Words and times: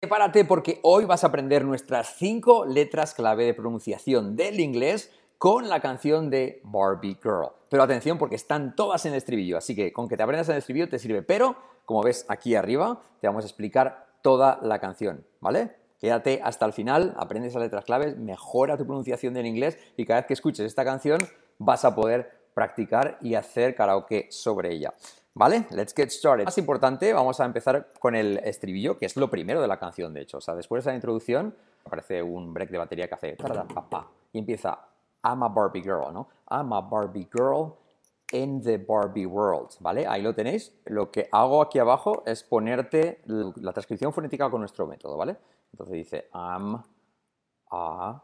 Prepárate 0.00 0.46
porque 0.46 0.80
hoy 0.82 1.04
vas 1.04 1.24
a 1.24 1.26
aprender 1.26 1.62
nuestras 1.62 2.14
cinco 2.16 2.64
letras 2.64 3.12
clave 3.12 3.44
de 3.44 3.52
pronunciación 3.52 4.34
del 4.34 4.58
inglés 4.58 5.12
con 5.36 5.68
la 5.68 5.80
canción 5.80 6.30
de 6.30 6.62
Barbie 6.64 7.18
Girl. 7.22 7.50
Pero 7.68 7.82
atención 7.82 8.16
porque 8.16 8.34
están 8.34 8.74
todas 8.74 9.04
en 9.04 9.12
el 9.12 9.18
estribillo, 9.18 9.58
así 9.58 9.76
que 9.76 9.92
con 9.92 10.08
que 10.08 10.16
te 10.16 10.22
aprendas 10.22 10.48
el 10.48 10.56
estribillo 10.56 10.88
te 10.88 10.98
sirve. 10.98 11.20
Pero, 11.20 11.54
como 11.84 12.02
ves 12.02 12.24
aquí 12.30 12.54
arriba, 12.54 13.02
te 13.20 13.26
vamos 13.26 13.44
a 13.44 13.48
explicar 13.48 14.06
toda 14.22 14.58
la 14.62 14.78
canción, 14.78 15.26
¿vale? 15.38 15.76
Quédate 15.98 16.40
hasta 16.42 16.64
el 16.64 16.72
final, 16.72 17.12
aprendes 17.18 17.52
las 17.52 17.64
letras 17.64 17.84
claves, 17.84 18.16
mejora 18.16 18.78
tu 18.78 18.86
pronunciación 18.86 19.34
del 19.34 19.44
inglés 19.44 19.76
y 19.98 20.06
cada 20.06 20.20
vez 20.20 20.28
que 20.28 20.32
escuches 20.32 20.64
esta 20.64 20.82
canción 20.82 21.18
vas 21.58 21.84
a 21.84 21.94
poder 21.94 22.40
practicar 22.54 23.18
y 23.20 23.34
hacer 23.34 23.74
karaoke 23.74 24.28
sobre 24.30 24.72
ella. 24.72 24.94
¿Vale? 25.34 25.66
Let's 25.70 25.94
get 25.94 26.10
started. 26.10 26.44
Más 26.44 26.58
importante, 26.58 27.12
vamos 27.12 27.38
a 27.40 27.44
empezar 27.44 27.92
con 27.98 28.14
el 28.14 28.38
estribillo, 28.38 28.98
que 28.98 29.06
es 29.06 29.16
lo 29.16 29.30
primero 29.30 29.62
de 29.62 29.68
la 29.68 29.78
canción, 29.78 30.12
de 30.12 30.22
hecho. 30.22 30.38
O 30.38 30.40
sea, 30.40 30.54
después 30.54 30.84
de 30.84 30.90
la 30.90 30.96
introducción 30.96 31.54
aparece 31.84 32.22
un 32.22 32.52
break 32.52 32.70
de 32.70 32.78
batería 32.78 33.08
que 33.08 33.14
hace 33.14 33.36
y 34.32 34.38
empieza 34.38 34.78
I'm 35.24 35.42
a 35.42 35.48
Barbie 35.48 35.82
girl, 35.82 36.12
¿no? 36.12 36.28
I'm 36.50 36.72
a 36.72 36.80
Barbie 36.80 37.28
girl 37.32 37.74
in 38.32 38.62
the 38.62 38.78
Barbie 38.78 39.26
world, 39.26 39.70
¿vale? 39.80 40.06
Ahí 40.06 40.22
lo 40.22 40.34
tenéis. 40.34 40.72
Lo 40.86 41.10
que 41.10 41.28
hago 41.30 41.62
aquí 41.62 41.78
abajo 41.78 42.22
es 42.26 42.42
ponerte 42.42 43.22
la 43.26 43.72
transcripción 43.72 44.12
fonética 44.12 44.50
con 44.50 44.60
nuestro 44.60 44.86
método, 44.86 45.16
¿vale? 45.16 45.36
Entonces 45.72 45.94
dice 45.94 46.28
I'm 46.34 46.82
a 47.70 48.22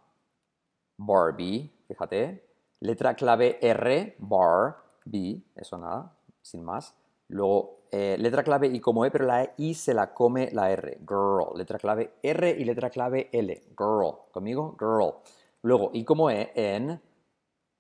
Barbie, 0.98 1.70
fíjate, 1.86 2.44
letra 2.80 3.14
clave 3.14 3.58
R, 3.60 4.16
bar, 4.18 4.76
B, 5.04 5.42
eso 5.54 5.78
nada, 5.78 6.12
sin 6.42 6.64
más. 6.64 6.94
Luego, 7.28 7.86
eh, 7.90 8.16
letra 8.18 8.42
clave 8.42 8.68
I 8.68 8.80
como 8.80 9.04
E, 9.04 9.10
pero 9.10 9.24
la 9.24 9.52
I 9.56 9.74
se 9.74 9.94
la 9.94 10.12
come 10.12 10.50
la 10.52 10.70
R. 10.70 10.98
Girl. 11.00 11.56
Letra 11.56 11.78
clave 11.78 12.14
R 12.22 12.50
y 12.50 12.64
letra 12.64 12.90
clave 12.90 13.28
L. 13.32 13.62
Girl. 13.76 14.30
¿Conmigo? 14.32 14.76
Girl. 14.78 15.14
Luego, 15.62 15.90
I 15.92 16.04
como 16.04 16.30
E 16.30 16.52
en 16.54 17.00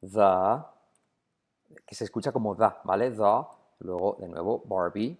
the, 0.00 0.62
que 1.86 1.94
se 1.94 2.04
escucha 2.04 2.32
como 2.32 2.56
the, 2.56 2.68
¿vale? 2.84 3.10
The. 3.10 3.46
Luego, 3.80 4.16
de 4.18 4.28
nuevo, 4.28 4.62
Barbie. 4.66 5.18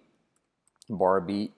Barbie 0.89 1.53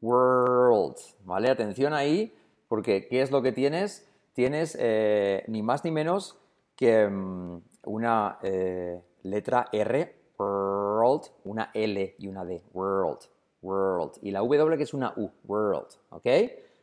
world. 0.00 0.96
¿Vale? 1.24 1.50
Atención 1.50 1.92
ahí, 1.92 2.36
porque 2.68 3.08
¿qué 3.08 3.22
es 3.22 3.30
lo 3.30 3.42
que 3.42 3.52
tienes? 3.52 4.08
Tienes 4.32 4.76
eh, 4.80 5.44
ni 5.48 5.62
más 5.62 5.84
ni 5.84 5.90
menos 5.90 6.38
que 6.76 7.06
mm, 7.08 7.62
una 7.84 8.38
eh, 8.42 9.02
letra 9.22 9.66
R 9.72 10.23
world, 10.38 11.30
una 11.44 11.70
L 11.74 12.14
y 12.18 12.26
una 12.26 12.44
D, 12.44 12.62
world, 12.72 13.20
world. 13.62 14.12
Y 14.22 14.30
la 14.30 14.40
W 14.40 14.76
que 14.76 14.82
es 14.84 14.94
una 14.94 15.12
U, 15.16 15.30
world, 15.44 15.88
¿ok? 16.10 16.26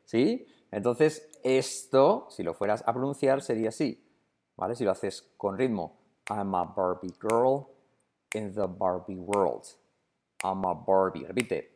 ¿Sí? 0.05 0.47
Entonces, 0.71 1.29
esto, 1.43 2.27
si 2.29 2.43
lo 2.43 2.53
fueras 2.53 2.83
a 2.87 2.93
pronunciar, 2.93 3.41
sería 3.41 3.69
así, 3.69 4.03
¿vale? 4.55 4.75
Si 4.75 4.83
lo 4.83 4.91
haces 4.91 5.33
con 5.37 5.57
ritmo, 5.57 5.97
I'm 6.29 6.55
a 6.55 6.63
Barbie 6.63 7.13
girl 7.19 7.67
in 8.33 8.53
the 8.53 8.67
Barbie 8.67 9.19
world. 9.19 9.65
I'm 10.43 10.65
a 10.65 10.73
Barbie, 10.73 11.25
repite, 11.25 11.69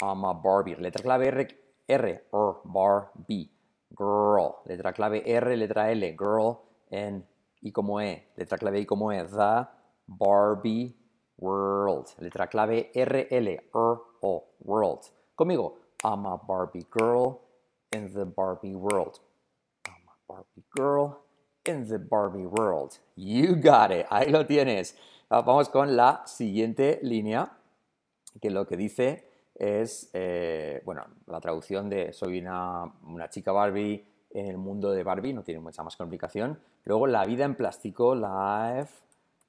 I'm 0.00 0.24
a 0.24 0.32
Barbie. 0.32 0.76
Letra 0.76 1.02
clave 1.02 1.28
R, 1.28 1.48
R, 1.88 2.24
R, 2.32 2.54
Barbie, 2.64 3.50
girl. 3.90 4.62
Letra 4.64 4.92
clave 4.92 5.22
R, 5.24 5.56
letra 5.56 5.90
L, 5.90 6.16
girl, 6.16 6.58
en 6.90 7.26
I 7.60 7.70
como 7.70 8.00
E. 8.00 8.32
Letra 8.36 8.58
clave 8.58 8.80
I 8.80 8.86
como 8.86 9.12
E, 9.12 9.24
the 9.24 9.68
Barbie 10.06 11.01
world. 11.38 12.06
Letra 12.18 12.48
clave 12.48 12.90
RL, 12.94 13.60
O, 13.72 14.44
world. 14.64 15.10
Conmigo, 15.34 15.74
I'm 16.04 16.26
a 16.26 16.36
Barbie 16.36 16.86
girl 16.90 17.40
in 17.92 18.12
the 18.12 18.24
Barbie 18.24 18.74
world. 18.74 19.20
I'm 19.86 20.08
a 20.08 20.16
Barbie 20.28 20.64
girl 20.76 21.24
in 21.64 21.88
the 21.88 21.98
Barbie 21.98 22.46
world. 22.46 22.98
You 23.16 23.56
got 23.56 23.90
it. 23.90 24.06
Ahí 24.10 24.30
lo 24.30 24.46
tienes. 24.46 24.96
Ah, 25.30 25.42
vamos 25.42 25.68
con 25.68 25.96
la 25.96 26.22
siguiente 26.26 27.00
línea, 27.02 27.52
que 28.40 28.50
lo 28.50 28.66
que 28.66 28.76
dice 28.76 29.26
es, 29.54 30.10
eh, 30.12 30.82
bueno, 30.84 31.06
la 31.26 31.40
traducción 31.40 31.88
de 31.88 32.12
soy 32.12 32.40
una, 32.40 32.84
una 33.04 33.28
chica 33.30 33.52
Barbie 33.52 34.04
en 34.30 34.46
el 34.46 34.58
mundo 34.58 34.90
de 34.90 35.02
Barbie, 35.02 35.32
no 35.32 35.42
tiene 35.42 35.60
mucha 35.60 35.82
más 35.82 35.96
complicación. 35.96 36.58
Luego 36.84 37.06
la 37.06 37.24
vida 37.24 37.44
en 37.44 37.54
plástico, 37.54 38.14
life 38.14 39.02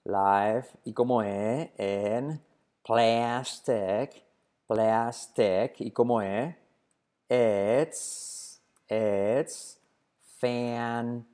life 0.05 0.77
y 0.85 0.93
como 0.93 1.23
E 1.23 1.73
en 1.77 2.41
plastic, 2.85 4.23
plastic 4.67 5.79
y 5.79 5.91
como 5.91 6.21
E 6.21 6.57
it's, 7.29 8.61
it's 8.89 9.79
fantastic. 10.39 11.33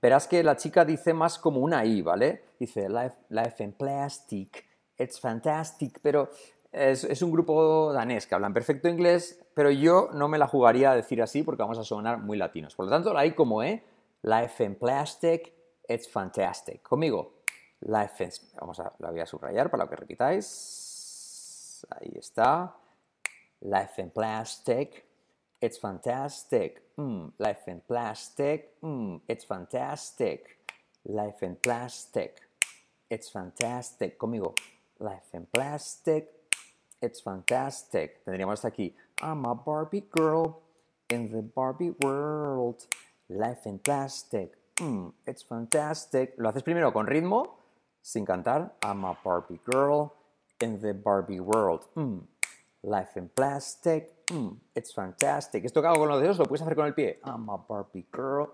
Verás 0.00 0.26
que 0.26 0.42
la 0.42 0.56
chica 0.56 0.84
dice 0.84 1.14
más 1.14 1.38
como 1.38 1.60
una 1.60 1.84
I, 1.84 2.02
¿vale? 2.02 2.46
Dice 2.58 2.88
life, 2.88 3.16
life 3.28 3.62
in 3.62 3.72
plastic, 3.72 4.66
it's 4.98 5.20
fantastic, 5.20 6.00
pero 6.02 6.30
es, 6.72 7.04
es, 7.04 7.22
un 7.22 7.30
grupo 7.30 7.92
danés 7.92 8.26
que 8.26 8.34
hablan 8.34 8.52
perfecto 8.52 8.88
inglés, 8.88 9.38
pero 9.54 9.70
yo 9.70 10.08
no 10.12 10.26
me 10.26 10.38
la 10.38 10.48
jugaría 10.48 10.90
a 10.90 10.96
decir 10.96 11.22
así 11.22 11.42
porque 11.42 11.62
vamos 11.62 11.78
a 11.78 11.84
sonar 11.84 12.18
muy 12.18 12.36
latinos. 12.38 12.74
Por 12.74 12.86
lo 12.86 12.90
tanto, 12.90 13.12
la 13.12 13.24
I 13.26 13.32
como 13.32 13.62
E, 13.62 13.84
life 14.22 14.64
in 14.64 14.74
plastic, 14.74 15.52
It's 15.92 16.06
fantastic. 16.06 16.82
Conmigo. 16.82 17.32
Life 17.82 18.24
in... 18.24 18.30
Vamos 18.58 18.80
a, 18.80 18.92
voy 18.98 19.20
a 19.20 19.26
subrayar 19.26 19.70
para 19.70 19.86
que 19.86 19.96
repitáis. 19.96 21.86
Ahí 21.90 22.16
está. 22.16 22.74
Life 23.60 24.00
in 24.00 24.10
plastic. 24.10 25.04
It's 25.60 25.78
fantastic. 25.78 26.82
Mm, 26.96 27.32
life 27.38 27.68
in 27.70 27.82
plastic. 27.86 28.80
Mm, 28.80 29.20
it's 29.28 29.44
fantastic. 29.44 30.58
Life 31.04 31.42
in 31.42 31.56
plastic. 31.56 32.40
It's 33.10 33.28
fantastic. 33.28 34.18
Conmigo. 34.18 34.54
Life 34.98 35.34
in 35.34 35.46
plastic. 35.52 36.30
It's 37.02 37.20
fantastic. 37.20 38.24
Tendríamos 38.24 38.64
aquí. 38.64 38.94
I'm 39.20 39.44
a 39.44 39.54
Barbie 39.54 40.04
girl 40.10 40.62
in 41.10 41.30
the 41.30 41.42
Barbie 41.42 41.92
world. 42.00 42.86
Life 43.28 43.66
in 43.66 43.78
plastic. 43.78 44.56
Mm, 44.82 45.12
it's 45.26 45.44
fantastic. 45.44 46.34
Lo 46.38 46.48
haces 46.48 46.64
primero 46.64 46.92
con 46.92 47.06
ritmo, 47.06 47.56
sin 48.00 48.24
cantar. 48.24 48.74
I'm 48.82 49.04
a 49.04 49.16
Barbie 49.24 49.60
girl 49.64 50.12
in 50.60 50.80
the 50.80 50.92
Barbie 50.92 51.38
world. 51.38 51.86
Mm, 51.94 52.22
life 52.82 53.16
in 53.16 53.28
plastic. 53.28 54.10
Mm, 54.32 54.58
it's 54.74 54.92
fantastic. 54.92 55.64
Esto 55.64 55.80
que 55.80 55.86
hago 55.86 56.00
con 56.00 56.08
los 56.08 56.20
dedos 56.20 56.38
lo 56.38 56.46
puedes 56.46 56.62
hacer 56.62 56.74
con 56.74 56.86
el 56.86 56.94
pie. 56.94 57.20
I'm 57.24 57.48
a 57.48 57.58
Barbie 57.58 58.06
girl 58.12 58.48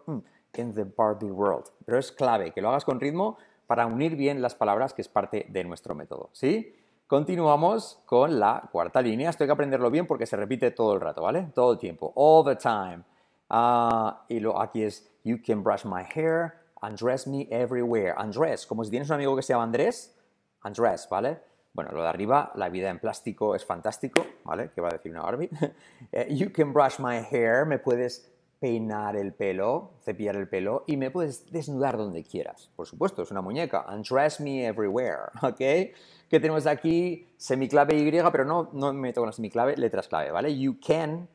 in 0.55 0.75
the 0.75 0.85
Barbie 0.85 1.31
world. 1.31 1.71
Pero 1.87 1.99
es 1.99 2.13
clave 2.13 2.53
que 2.53 2.61
lo 2.61 2.69
hagas 2.69 2.85
con 2.85 3.01
ritmo 3.01 3.39
para 3.67 3.87
unir 3.87 4.15
bien 4.15 4.43
las 4.43 4.55
palabras, 4.55 4.93
que 4.93 5.01
es 5.01 5.09
parte 5.09 5.47
de 5.49 5.65
nuestro 5.65 5.95
método. 5.95 6.29
¿Sí? 6.33 6.75
Continuamos 7.07 8.03
con 8.05 8.39
la 8.39 8.69
cuarta 8.71 9.01
línea. 9.01 9.31
Esto 9.31 9.45
hay 9.45 9.49
que 9.49 9.53
aprenderlo 9.53 9.91
bien 9.91 10.07
porque 10.07 10.27
se 10.27 10.37
repite 10.37 10.73
todo 10.73 10.93
el 10.93 11.01
rato, 11.01 11.23
¿vale? 11.23 11.49
Todo 11.55 11.73
el 11.73 11.79
tiempo. 11.79 12.13
All 12.17 12.45
the 12.45 12.57
time. 12.57 13.03
Ah, 13.51 14.25
y 14.29 14.41
lo, 14.41 14.61
aquí 14.61 14.83
es 14.83 15.11
You 15.25 15.39
can 15.45 15.63
brush 15.63 15.85
my 15.85 16.03
hair, 16.03 16.55
undress 16.83 17.27
me 17.27 17.47
everywhere. 17.51 18.15
Undress, 18.19 18.67
como 18.67 18.85
si 18.85 18.91
tienes 18.91 19.09
un 19.11 19.17
amigo 19.17 19.37
que 19.37 19.43
se 19.43 19.53
llama 19.53 19.65
Andrés, 19.65 20.17
undress, 20.65 21.09
¿vale? 21.11 21.39
Bueno, 21.73 21.93
lo 21.93 22.03
de 22.03 22.09
arriba, 22.09 22.51
la 22.55 22.69
vida 22.69 22.89
en 22.89 22.99
plástico 22.99 23.55
es 23.55 23.65
fantástico, 23.65 24.25
¿vale? 24.45 24.71
¿Qué 24.75 24.81
va 24.81 24.89
a 24.89 24.93
decir 24.93 25.13
una 25.13 25.23
Barbie? 25.23 25.51
Eh, 26.13 26.35
you 26.35 26.51
can 26.51 26.73
brush 26.73 26.99
my 26.99 27.17
hair, 27.31 27.67
me 27.67 27.79
puedes 27.79 28.33
peinar 28.59 29.17
el 29.17 29.35
pelo, 29.35 29.93
cepillar 30.03 30.37
el 30.37 30.49
pelo 30.49 30.85
y 30.87 30.97
me 30.97 31.11
puedes 31.11 31.51
desnudar 31.53 31.97
donde 31.97 32.25
quieras. 32.25 32.71
Por 32.75 32.87
supuesto, 32.87 33.23
es 33.23 33.31
una 33.31 33.43
muñeca. 33.43 33.85
Undress 33.89 34.41
me 34.41 34.67
everywhere, 34.67 35.31
¿ok? 35.43 35.59
¿Qué 35.59 36.41
tenemos 36.41 36.67
aquí? 36.67 37.29
Semiclave 37.37 37.97
Y, 37.97 38.11
pero 38.11 38.45
no, 38.45 38.71
no 38.73 38.93
me 38.93 39.01
meto 39.01 39.21
con 39.21 39.29
la 39.29 39.33
semiclave, 39.33 39.77
letras 39.77 40.09
clave, 40.09 40.31
¿vale? 40.31 40.59
You 40.59 40.79
can, 40.81 41.29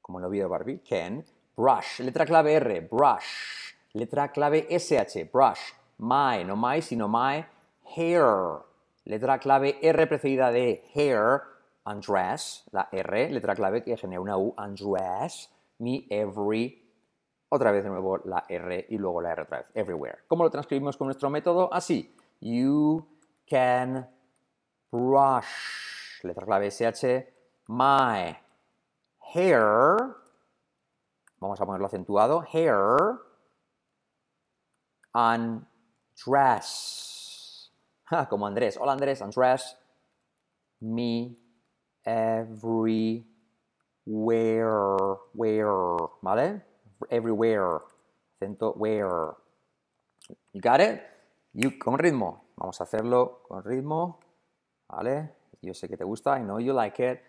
como 0.00 0.20
lo 0.20 0.30
vi 0.30 0.38
de 0.38 0.46
Barbie, 0.46 0.80
can 0.80 1.24
brush. 1.56 2.00
Letra 2.00 2.26
clave 2.26 2.54
R, 2.54 2.80
brush. 2.82 3.72
Letra 3.94 4.30
clave 4.30 4.66
SH, 4.70 5.30
brush. 5.32 5.72
My, 5.98 6.44
no 6.44 6.54
my, 6.54 6.80
sino 6.80 7.08
my 7.08 7.44
hair. 7.96 8.60
Letra 9.06 9.38
clave 9.38 9.78
R 9.82 10.06
precedida 10.06 10.52
de 10.52 10.84
hair, 10.94 11.42
undress. 11.86 12.64
La 12.72 12.88
R, 12.92 13.30
letra 13.30 13.54
clave 13.54 13.82
que 13.82 13.96
genera 13.96 14.20
una 14.20 14.36
U, 14.36 14.54
undress. 14.58 15.48
Me 15.78 16.06
every. 16.10 16.82
Otra 17.48 17.70
vez 17.70 17.84
de 17.84 17.90
nuevo 17.90 18.18
la 18.24 18.44
R 18.48 18.86
y 18.90 18.98
luego 18.98 19.22
la 19.22 19.32
R 19.32 19.42
otra 19.42 19.58
vez, 19.58 19.66
everywhere. 19.74 20.18
¿Cómo 20.26 20.42
lo 20.44 20.50
transcribimos 20.50 20.96
con 20.96 21.06
nuestro 21.06 21.30
método? 21.30 21.72
Así. 21.72 22.14
You 22.40 23.06
can 23.48 24.06
brush. 24.90 26.22
Letra 26.22 26.44
clave 26.44 26.70
SH. 26.70 27.32
My 27.68 28.36
hair 29.32 30.25
vamos 31.40 31.60
a 31.60 31.66
ponerlo 31.66 31.86
acentuado, 31.86 32.44
hair 32.52 32.74
undress. 36.14 36.92
Como 38.28 38.46
Andrés. 38.46 38.76
Hola 38.76 38.92
Andrés, 38.92 39.20
undress 39.20 39.76
me 40.80 41.36
everywhere. 42.04 43.36
where, 44.06 45.18
where, 45.34 46.08
¿vale? 46.22 46.62
Everywhere, 47.10 47.80
acento 48.40 48.76
where. 48.76 49.34
You 50.52 50.60
got 50.60 50.80
it? 50.80 51.02
You, 51.52 51.78
con 51.78 51.98
ritmo. 51.98 52.44
Vamos 52.56 52.80
a 52.80 52.84
hacerlo 52.84 53.42
con 53.48 53.62
ritmo, 53.64 54.20
¿vale? 54.88 55.34
Yo 55.60 55.74
sé 55.74 55.88
que 55.88 55.96
te 55.96 56.04
gusta, 56.04 56.38
I 56.38 56.42
know 56.42 56.58
you 56.58 56.72
like 56.72 57.00
it. 57.00 57.20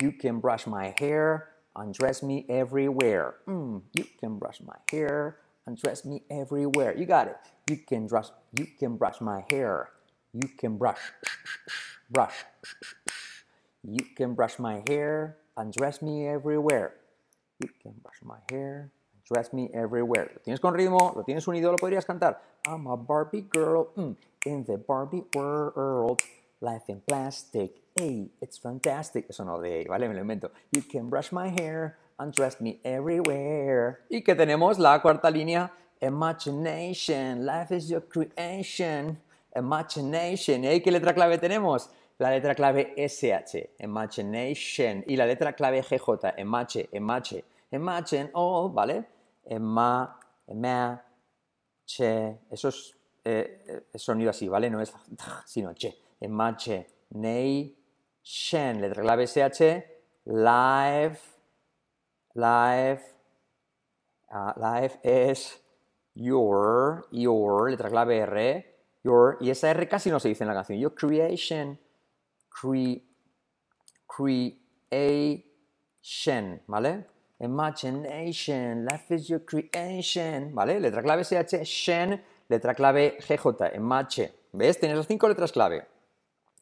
You 0.00 0.12
can 0.18 0.40
brush 0.40 0.66
my 0.66 0.94
hair, 0.98 1.55
undress 1.76 2.22
me 2.22 2.44
everywhere. 2.48 3.36
Mm, 3.46 3.82
you 3.94 4.04
can 4.18 4.38
brush 4.38 4.60
my 4.64 4.76
hair, 4.90 5.36
undress 5.66 6.04
me 6.04 6.22
everywhere. 6.30 6.96
You 6.96 7.06
got 7.06 7.28
it. 7.28 7.36
You 7.68 7.76
can 7.76 8.06
brush, 8.06 8.28
you 8.58 8.66
can 8.78 8.96
brush 8.96 9.20
my 9.20 9.44
hair. 9.50 9.90
You 10.32 10.48
can 10.48 10.76
brush, 10.76 10.98
brush. 12.10 12.44
You 13.84 14.04
can 14.16 14.34
brush 14.34 14.58
my 14.58 14.82
hair, 14.88 15.36
undress 15.56 16.02
me 16.02 16.26
everywhere. 16.26 16.94
You 17.60 17.68
can 17.80 17.94
brush 18.02 18.20
my 18.22 18.38
hair, 18.50 18.90
undress 19.14 19.52
me 19.52 19.70
everywhere. 19.72 20.30
Lo 20.34 20.40
tienes 20.42 20.60
con 20.60 20.74
ritmo, 20.74 21.14
lo 21.14 21.22
tienes 21.22 21.46
unido, 21.46 21.70
lo 21.70 21.78
podrías 21.78 22.04
cantar. 22.04 22.40
I'm 22.66 22.86
a 22.86 22.96
Barbie 22.96 23.42
girl 23.42 23.88
mm, 23.96 24.16
in 24.44 24.64
the 24.64 24.76
Barbie 24.76 25.24
world. 25.34 26.20
Life 26.60 26.88
in 26.88 27.02
plastic, 27.06 27.76
hey, 27.96 28.30
it's 28.40 28.58
fantastic. 28.58 29.26
Eso 29.28 29.44
no 29.44 29.60
de, 29.60 29.86
¿vale? 29.88 30.08
Me 30.08 30.14
lo 30.14 30.20
invento. 30.20 30.50
You 30.72 30.82
can 30.82 31.08
brush 31.08 31.32
my 31.32 31.48
hair, 31.48 31.96
undress 32.18 32.60
me 32.60 32.78
everywhere. 32.84 34.00
Y 34.10 34.22
que 34.22 34.34
tenemos 34.34 34.78
la 34.78 35.00
cuarta 35.00 35.30
línea, 35.30 35.70
imagination, 36.00 37.44
life 37.44 37.74
is 37.74 37.88
your 37.88 38.02
creation. 38.02 39.18
Imagination. 39.54 40.64
¿Y 40.64 40.80
qué 40.80 40.90
letra 40.92 41.14
clave 41.14 41.38
tenemos? 41.38 41.88
La 42.18 42.30
letra 42.30 42.54
clave 42.54 42.94
SH, 42.96 43.70
imagination. 43.80 45.02
Y 45.06 45.16
la 45.16 45.24
letra 45.24 45.54
clave 45.54 45.82
GJ, 45.82 46.34
emache, 46.36 46.88
emache. 46.92 47.44
Imagine 47.72 48.30
all, 48.34 48.70
¿vale? 48.70 49.04
Ema, 49.44 50.18
ema, 50.46 51.02
che. 51.86 52.38
Eso 52.50 52.68
es 52.68 52.94
eh, 53.24 53.86
sonido 53.94 54.30
así, 54.30 54.48
¿vale? 54.48 54.68
No 54.68 54.80
es 54.80 54.92
sino 55.46 55.72
che. 55.74 55.96
Imagination. 56.20 57.75
Letra 58.26 59.02
clave 59.02 59.26
SH, 59.28 59.84
live, 60.24 61.18
live. 62.34 63.00
Uh, 64.28 64.52
live 64.56 64.98
es 65.04 65.62
your, 66.14 67.06
your, 67.12 67.70
letra 67.70 67.88
clave 67.88 68.18
R, 68.18 68.66
your, 69.04 69.38
y 69.40 69.50
esa 69.50 69.70
R 69.70 69.86
casi 69.88 70.10
no 70.10 70.18
se 70.18 70.28
dice 70.28 70.42
en 70.42 70.48
la 70.48 70.54
canción. 70.54 70.76
Your 70.80 70.92
creation, 70.92 71.78
cre, 72.48 73.04
creation, 74.90 76.62
¿vale? 76.66 77.06
Imagination, 77.38 78.86
life 78.86 79.14
is 79.14 79.28
your 79.28 79.44
creation, 79.44 80.52
¿vale? 80.52 80.80
Letra 80.80 81.00
clave 81.00 81.22
SH, 81.22 81.64
shen, 81.64 82.20
letra 82.48 82.74
clave 82.74 83.18
GJ, 83.20 83.76
imache. 83.76 84.32
¿Ves? 84.52 84.80
Tienes 84.80 84.98
las 84.98 85.06
cinco 85.06 85.28
letras 85.28 85.52
clave. 85.52 85.86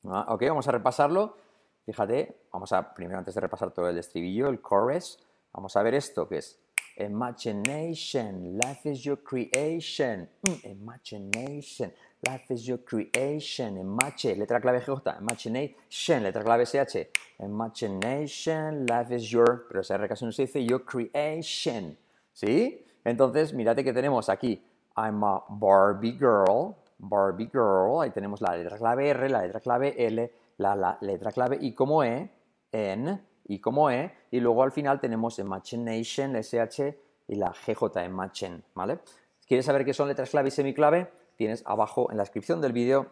Ah, 0.05 0.26
ok, 0.28 0.43
vamos 0.49 0.69
a 0.69 0.72
repasarlo. 0.72 1.44
Fíjate, 1.84 2.46
vamos 2.52 2.72
a, 2.72 2.94
primero 2.94 3.19
antes 3.19 3.34
de 3.34 3.40
repasar 3.40 3.70
todo 3.72 3.88
el 3.88 3.98
estribillo, 3.98 4.48
el 4.48 4.60
chorus, 4.62 5.19
vamos 5.52 5.76
a 5.76 5.82
ver 5.82 5.94
esto 5.94 6.28
que 6.28 6.38
es 6.38 6.58
Imagination, 6.96 8.56
life 8.56 8.86
is 8.86 9.02
your 9.02 9.19
creation. 9.19 10.28
Mm, 10.46 10.64
imagination, 10.64 11.92
life 12.22 12.54
is 12.54 12.64
your 12.64 12.78
creation. 12.84 13.76
Imache, 13.76 14.36
letra 14.36 14.60
clave 14.60 14.81
J. 14.81 15.16
Imagination, 15.20 16.22
letra 16.22 16.44
clave 16.44 16.64
SH. 16.64 17.10
Imagination, 17.40 18.86
life 18.86 19.10
is 19.10 19.28
your, 19.28 19.66
pero 19.66 19.81
esa 19.81 19.96
R 19.96 20.06
casi 20.06 20.25
no 20.25 20.31
se 20.31 20.42
dice, 20.42 20.64
your 20.64 20.84
creation. 20.84 21.98
¿Sí? 22.32 22.84
Entonces, 23.04 23.52
mírate 23.52 23.82
que 23.82 23.92
tenemos 23.92 24.28
aquí. 24.28 24.62
I'm 24.96 25.25
a 25.25 25.42
Barbie 25.48 26.16
girl. 26.16 26.76
Barbie 26.98 27.50
girl. 27.52 28.02
Ahí 28.02 28.10
tenemos 28.10 28.40
la 28.40 28.56
letra 28.56 28.78
clave 28.78 29.08
R, 29.08 29.28
la 29.28 29.42
letra 29.42 29.58
clave 29.58 29.94
L, 29.98 30.31
la, 30.59 30.99
letra 31.01 31.33
clave 31.33 31.59
I 31.61 31.73
como 31.75 32.05
E, 32.05 32.31
N 32.73 33.21
y 33.47 33.59
como 33.61 33.91
E, 33.91 34.12
y 34.31 34.41
luego 34.41 34.62
al 34.62 34.73
final 34.73 35.01
tenemos 35.01 35.39
Imagination, 35.39 36.33
la 36.33 36.41
SH 36.41 36.99
y 37.29 37.35
la 37.37 37.53
GJ, 37.53 38.05
Imagine, 38.05 38.62
¿vale? 38.75 38.99
¿Quieres 39.47 39.67
saber 39.67 39.85
qué 39.85 39.95
son 39.95 40.09
letras 40.09 40.31
clave 40.31 40.49
y 40.49 40.51
semiclave? 40.51 41.11
Tienes 41.37 41.62
abajo 41.67 42.11
en 42.11 42.17
la 42.17 42.23
descripción 42.23 42.61
del 42.61 42.73
vídeo 42.73 43.11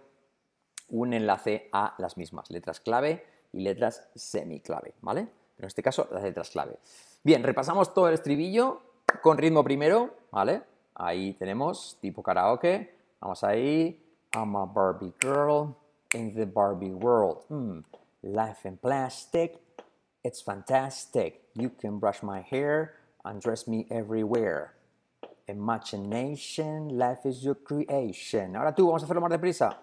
un 0.88 1.12
enlace 1.12 1.68
a 1.72 1.94
las 1.98 2.16
mismas, 2.16 2.50
letras 2.50 2.80
clave 2.80 3.24
y 3.52 3.60
letras 3.60 4.08
semiclave, 4.14 4.94
¿vale? 5.00 5.28
En 5.58 5.64
este 5.64 5.82
caso, 5.82 6.08
las 6.10 6.22
letras 6.22 6.50
clave. 6.50 6.78
Bien, 7.22 7.42
repasamos 7.42 7.94
todo 7.94 8.08
el 8.08 8.14
estribillo 8.14 8.82
con 9.22 9.38
ritmo 9.38 9.62
primero, 9.62 10.14
¿vale? 10.30 10.62
Ahí 10.94 11.34
tenemos 11.34 11.98
tipo 12.00 12.22
karaoke. 12.22 12.94
Vamos 13.20 13.44
ahí. 13.44 13.98
I'm 14.34 14.56
a 14.56 14.64
Barbie 14.64 15.12
girl 15.20 15.74
in 16.14 16.34
the 16.34 16.46
Barbie 16.46 16.94
world. 16.94 17.44
Hmm, 17.48 17.80
life 18.22 18.64
in 18.64 18.76
plastic, 18.76 19.60
It's 20.24 20.40
fantastic. 20.40 21.42
You 21.54 21.68
can 21.68 21.98
brush 21.98 22.22
my 22.22 22.40
hair, 22.40 22.94
undress 23.24 23.66
me 23.66 23.86
everywhere. 23.90 24.74
Imagination, 25.48 26.96
life 26.96 27.26
is 27.26 27.42
your 27.42 27.56
creation. 27.56 28.54
Ahora 28.54 28.72
tú, 28.72 28.86
vamos 28.86 29.02
a 29.02 29.06
hacerlo 29.06 29.20
más 29.20 29.30
deprisa. 29.30 29.76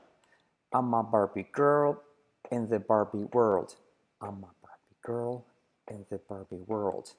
I'm 0.71 0.93
a 0.93 1.03
Barbie 1.03 1.47
girl 1.51 2.01
in 2.49 2.69
the 2.69 2.79
Barbie 2.79 3.27
world. 3.33 3.75
I'm 4.21 4.45
a 4.45 4.53
Barbie 4.63 4.95
girl 5.03 5.45
in 5.89 6.05
the 6.09 6.19
Barbie 6.19 6.63
world. 6.65 7.11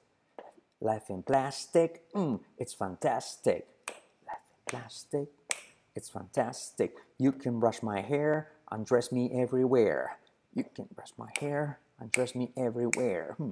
Life 0.79 1.11
in 1.11 1.21
plastic, 1.21 2.11
mm, 2.13 2.39
it's 2.57 2.73
fantastic. 2.73 3.67
Life 4.25 4.41
in 4.49 4.65
plastic, 4.65 5.27
it's 5.95 6.09
fantastic. 6.09 6.95
You 7.19 7.31
can 7.31 7.59
brush 7.59 7.83
my 7.83 8.01
hair, 8.01 8.49
undress 8.71 9.11
me 9.11 9.31
everywhere. 9.33 10.17
You 10.53 10.65
can 10.75 10.87
brush 10.95 11.13
my 11.17 11.29
hair, 11.39 11.79
Undress 12.01 12.33
me 12.33 12.49
everywhere. 12.57 13.35
Hmm. 13.37 13.51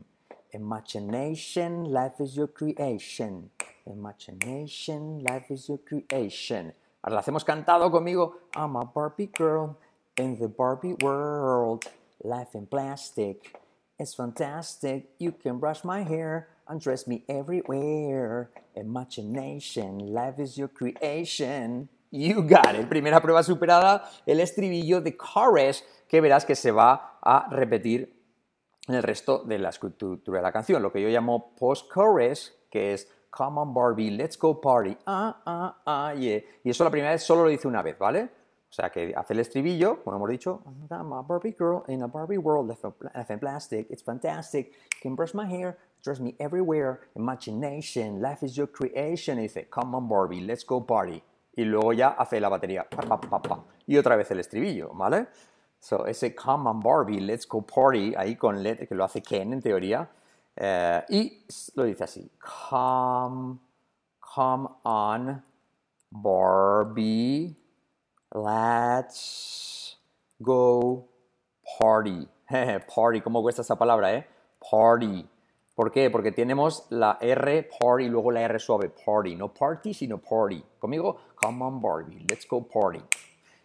Imagination, 0.52 1.86
life 1.86 2.18
is 2.20 2.36
your 2.36 2.48
creation. 2.48 3.52
Imagination, 3.86 5.22
life 5.22 5.52
is 5.52 5.70
your 5.70 5.78
creation. 5.78 6.74
Ahora 7.04 7.14
lo 7.14 7.22
hacemos 7.22 7.46
cantado 7.46 7.92
conmigo. 7.92 8.34
I'm 8.56 8.76
a 8.76 8.86
Barbie 8.86 9.28
girl 9.28 9.78
in 10.18 10.40
the 10.40 10.48
Barbie 10.48 10.96
world. 11.00 11.86
Life 12.24 12.56
in 12.56 12.66
plastic. 12.66 13.56
It's 14.00 14.16
fantastic. 14.16 15.12
You 15.20 15.32
can 15.32 15.60
brush 15.60 15.84
my 15.84 16.02
hair, 16.02 16.48
undress 16.68 17.06
me 17.06 17.24
everywhere. 17.30 18.50
Imagination, 18.76 20.00
life 20.12 20.40
is 20.40 20.58
your 20.58 20.70
creation. 20.70 21.90
You 22.12 22.42
got 22.42 22.76
it. 22.76 22.88
Primera 22.88 23.22
prueba 23.22 23.44
superada, 23.44 24.10
el 24.26 24.40
estribillo 24.40 25.02
de 25.02 25.16
chorus 25.16 25.84
que 26.08 26.22
verás 26.22 26.46
que 26.46 26.56
se 26.56 26.72
va 26.72 27.20
a 27.22 27.48
repetir 27.52 28.20
en 28.88 28.96
el 28.96 29.04
resto 29.04 29.44
de 29.44 29.60
la 29.60 29.70
estructura 29.70 30.40
de 30.40 30.44
la 30.44 30.52
canción, 30.52 30.82
lo 30.82 30.92
que 30.92 31.02
yo 31.02 31.10
llamo 31.10 31.54
post-chorus, 31.56 32.56
que 32.72 32.94
es 32.94 33.08
Come 33.30 33.60
on 33.60 33.74
Barbie, 33.74 34.10
let's 34.10 34.36
go 34.36 34.60
party, 34.60 34.98
ah, 35.06 35.40
ah, 35.46 35.78
ah, 35.86 36.14
yeah. 36.16 36.42
Y 36.64 36.72
eso 36.72 36.84
la 36.84 36.90
primera 36.90 37.12
vez 37.12 37.22
solo 37.22 37.44
lo 37.44 37.50
dice 37.50 37.68
una 37.68 37.84
vez, 37.84 37.96
¿vale? 38.00 38.24
O 38.24 38.74
sea, 38.74 38.90
que 38.90 39.14
hace 39.16 39.34
el 39.34 39.40
estribillo, 39.40 40.04
como 40.04 40.16
hemos 40.16 40.30
dicho, 40.30 40.64
I'm 40.90 41.14
a 41.14 41.22
Barbie 41.22 41.56
girl 41.58 41.84
in 41.88 42.02
a 42.02 42.08
Barbie 42.08 42.40
world, 42.40 42.70
life 42.70 43.32
in 43.32 43.40
plastic, 43.40 43.88
it's 43.92 44.02
fantastic, 44.02 44.74
can 45.02 45.16
brush 45.16 45.36
my 45.36 45.46
hair, 45.46 45.78
dress 46.04 46.20
me 46.20 46.36
everywhere, 46.40 47.02
imagination, 47.16 48.20
life 48.20 48.44
is 48.44 48.56
your 48.56 48.68
creation, 48.68 49.38
y 49.38 49.44
dice, 49.44 49.68
come 49.70 49.96
on 49.96 50.08
Barbie, 50.08 50.42
let's 50.42 50.64
go 50.64 50.82
party. 50.82 51.22
Y 51.60 51.66
luego 51.66 51.92
ya 51.92 52.16
hace 52.18 52.40
la 52.40 52.48
batería, 52.48 52.88
pa, 52.90 53.20
pa, 53.20 53.42
pa, 53.42 53.66
y 53.86 53.98
otra 53.98 54.16
vez 54.16 54.32
el 54.32 54.40
estribillo, 54.40 54.92
¿vale? 54.94 55.28
So, 55.78 56.06
ese 56.06 56.34
Come 56.34 56.70
on 56.70 56.80
Barbie, 56.80 57.20
Let's 57.20 57.46
Go 57.46 57.62
Party, 57.62 58.14
ahí 58.16 58.38
con 58.38 58.64
let, 58.64 58.88
que 58.88 58.96
lo 58.96 59.04
hace 59.04 59.22
Ken 59.22 59.52
en 59.52 59.62
teoría. 59.62 60.10
Eh, 60.56 61.04
y 61.10 61.46
lo 61.76 61.84
dice 61.84 62.06
así. 62.06 62.32
Come, 62.40 63.60
come 64.22 64.70
on 64.84 65.44
Barbie, 66.10 67.58
let's 68.34 70.00
go 70.40 71.10
party. 71.78 72.26
party, 72.96 73.20
¿cómo 73.20 73.42
cuesta 73.42 73.64
esa 73.64 73.76
palabra, 73.76 74.14
eh? 74.14 74.26
Party. 74.72 75.28
¿Por 75.80 75.94
qué? 75.94 76.10
Porque 76.10 76.34
tenemos 76.34 76.88
la 76.90 77.18
R, 77.22 77.70
party, 77.80 78.04
y 78.04 78.10
luego 78.10 78.32
la 78.32 78.42
R 78.42 78.60
suave, 78.60 78.90
party. 78.90 79.38
No 79.38 79.54
party, 79.54 79.94
sino 79.94 80.18
party. 80.18 80.62
Conmigo, 80.78 81.22
come 81.36 81.64
on 81.64 81.80
Barbie, 81.80 82.26
let's 82.30 82.46
go 82.46 82.62
party. 82.62 83.02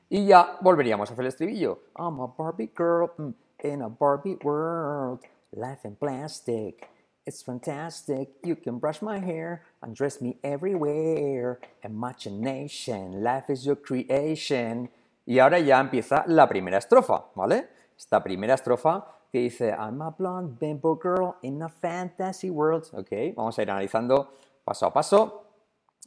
Y 0.09 0.27
ya 0.27 0.57
volveríamos 0.61 1.11
a 1.11 1.15
hacer 1.15 1.25
el 1.25 1.31
estribillo. 1.31 1.81
I'm 1.99 2.21
a 2.21 2.29
Barbie 2.29 2.71
girl 2.73 3.11
mm, 3.19 3.35
in 3.65 3.83
a 3.83 3.89
Barbie 3.89 4.39
world. 4.45 5.23
Life 5.51 5.85
in 5.85 5.97
plastic. 5.97 6.89
It's 7.27 7.43
fantastic. 7.43 8.29
You 8.45 8.55
can 8.55 8.79
brush 8.79 9.03
my 9.03 9.19
hair 9.19 9.65
and 9.83 9.97
dress 9.97 10.21
me 10.21 10.39
everywhere. 10.45 11.59
Imagination. 11.83 13.25
Life 13.25 13.51
is 13.51 13.67
your 13.67 13.83
creation. 13.83 14.89
Y 15.27 15.41
ahora 15.41 15.59
ya 15.59 15.81
empieza 15.81 16.23
la 16.29 16.47
primera 16.47 16.79
estrofa, 16.79 17.25
¿vale? 17.35 17.67
Esta 17.99 18.23
primera 18.23 18.55
estrofa 18.55 19.05
que 19.35 19.41
dice 19.41 19.71
I'm 19.77 20.01
a 20.01 20.11
blonde 20.11 20.57
bimbo 20.61 20.95
girl 20.95 21.35
in 21.43 21.61
a 21.61 21.69
fantasy 21.69 22.51
world. 22.51 22.87
Ok, 22.93 23.35
vamos 23.35 23.59
a 23.59 23.63
ir 23.63 23.71
analizando 23.73 24.31
paso 24.65 24.87
a 24.87 24.93
paso 24.93 25.43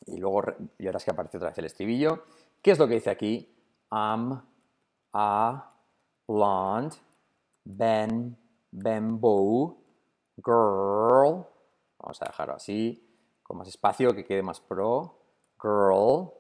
y 0.06 0.16
luego 0.16 0.44
y 0.78 0.88
ahora 0.88 0.98
que 1.00 1.12
aparece 1.12 1.36
otra 1.36 1.50
vez 1.50 1.58
el 1.58 1.66
estribillo. 1.66 2.24
¿Qué 2.62 2.72
es 2.72 2.80
lo 2.80 2.88
que 2.88 2.94
dice 2.94 3.10
aquí? 3.10 3.54
I'm 3.92 4.42
a 5.12 5.74
blonde 6.26 6.96
ben 7.66 8.38
girl. 10.38 11.46
Vamos 12.00 12.22
a 12.22 12.26
dejarlo 12.28 12.54
así, 12.54 13.06
con 13.44 13.58
más 13.58 13.68
espacio, 13.68 14.16
que 14.16 14.24
quede 14.24 14.42
más 14.42 14.62
pro. 14.62 15.20
Girl 15.62 16.32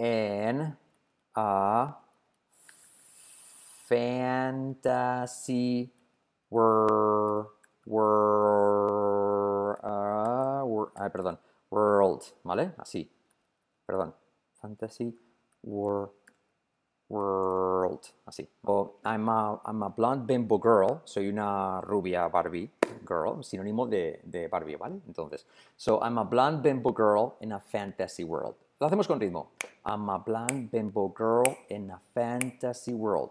in 0.00 0.76
a 1.36 2.05
fantasy 3.88 5.90
uh, 6.50 7.44
world 7.86 8.76
ay, 10.96 11.10
perdón, 11.10 11.38
world, 11.70 12.22
¿vale? 12.42 12.72
Así, 12.78 13.10
perdón, 13.86 14.14
fantasy 14.60 15.16
world, 15.62 16.10
world, 17.08 18.00
así. 18.26 18.48
O 18.64 18.98
I'm 19.04 19.28
a, 19.28 19.60
I'm 19.66 19.82
a 19.82 19.88
blonde 19.88 20.26
bimbo 20.26 20.58
girl, 20.58 21.02
soy 21.04 21.28
una 21.28 21.80
rubia 21.80 22.28
Barbie 22.28 22.70
girl, 23.06 23.42
sinónimo 23.42 23.86
de, 23.86 24.20
de 24.24 24.48
Barbie, 24.48 24.76
¿vale? 24.76 25.00
Entonces, 25.06 25.46
so 25.76 26.00
I'm 26.02 26.18
a 26.18 26.24
blonde 26.24 26.62
bimbo 26.62 26.92
girl 26.92 27.36
in 27.40 27.52
a 27.52 27.60
fantasy 27.60 28.24
world. 28.24 28.56
Lo 28.78 28.86
hacemos 28.86 29.06
con 29.06 29.18
ritmo. 29.18 29.52
I'm 29.86 30.10
a 30.10 30.18
blonde 30.18 30.70
bimbo 30.70 31.08
girl 31.08 31.56
in 31.70 31.90
a 31.90 31.98
fantasy 32.12 32.92
world. 32.92 33.30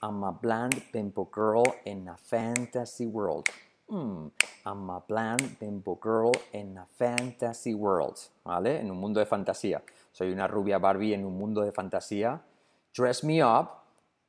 I'm 0.00 0.22
a 0.22 0.30
blonde 0.30 0.82
bimbo 0.92 1.24
girl 1.24 1.64
in 1.84 2.08
a 2.08 2.16
fantasy 2.16 3.06
world. 3.06 3.48
Mm, 3.90 4.30
I'm 4.64 4.90
a 4.90 5.00
blonde 5.00 5.58
bimbo 5.58 5.96
girl 5.96 6.32
in 6.52 6.78
a 6.78 6.86
fantasy 6.98 7.74
world. 7.74 8.16
¿Vale? 8.44 8.80
En 8.80 8.90
un 8.90 8.98
mundo 8.98 9.18
de 9.18 9.26
fantasía. 9.26 9.82
Soy 10.12 10.30
una 10.30 10.46
rubia 10.46 10.78
Barbie 10.78 11.14
en 11.14 11.24
un 11.24 11.36
mundo 11.36 11.62
de 11.62 11.72
fantasía. 11.72 12.40
Dress 12.94 13.24
me 13.24 13.42
up. 13.42 13.70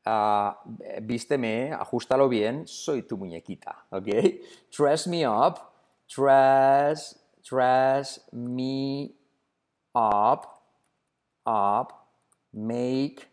Uh, 0.06 0.54
vísteme, 1.02 1.72
ajustalo 1.74 2.28
bien. 2.28 2.68
Soy 2.68 3.04
tu 3.04 3.18
muñequita. 3.18 3.86
¿Ok? 3.92 4.08
Dress 4.76 5.08
me 5.08 5.28
up. 5.28 5.60
Dress, 6.08 7.20
dress 7.48 8.28
me 8.32 9.12
up. 9.94 10.48
Up. 11.46 11.94
Make 12.52 13.28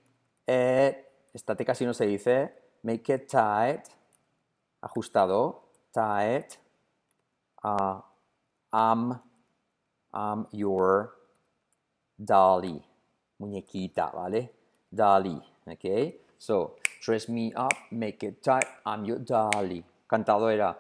it 0.47 1.06
estate 1.37 1.65
casi 1.65 1.85
no 1.85 1.93
se 1.93 2.07
dice, 2.07 2.53
make 2.83 3.13
it 3.13 3.29
tight, 3.29 3.85
ajustado, 4.81 5.63
tight, 5.93 6.59
uh, 7.63 8.01
I'm 8.73 9.21
your 10.53 11.13
dolly, 12.19 12.83
muñequita, 13.39 14.11
¿vale? 14.13 14.51
Dolly, 14.91 15.41
¿ok? 15.67 16.15
So, 16.39 16.77
dress 17.01 17.29
me 17.29 17.53
up, 17.55 17.73
make 17.91 18.27
it 18.27 18.43
tight, 18.43 18.67
I'm 18.85 19.05
your 19.05 19.19
dolly. 19.19 19.85
Cantado 20.09 20.51
era, 20.51 20.77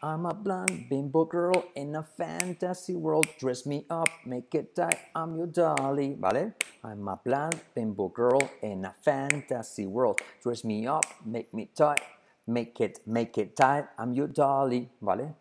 I'm 0.00 0.26
a 0.26 0.34
blonde 0.34 0.86
bimbo 0.88 1.24
girl 1.24 1.64
in 1.74 1.96
a 1.96 2.04
fantasy 2.04 2.94
world. 2.94 3.26
Dress 3.36 3.66
me 3.66 3.84
up, 3.90 4.08
make 4.24 4.54
it 4.54 4.76
tight, 4.76 4.96
I'm 5.12 5.34
your 5.34 5.48
dolly, 5.48 6.14
¿vale? 6.14 6.54
I'm 6.84 7.08
a 7.08 7.16
blonde 7.16 7.60
bimbo 7.74 8.08
girl 8.08 8.48
in 8.62 8.84
a 8.84 8.94
fantasy 9.02 9.86
world. 9.86 10.20
Dress 10.40 10.62
me 10.62 10.86
up, 10.86 11.04
make 11.26 11.52
me 11.52 11.68
tight, 11.74 12.00
make 12.46 12.80
it, 12.80 13.00
make 13.06 13.36
it 13.38 13.56
tight, 13.56 13.86
I'm 13.98 14.12
your 14.14 14.28
dolly, 14.28 14.88
¿vale? 15.00 15.34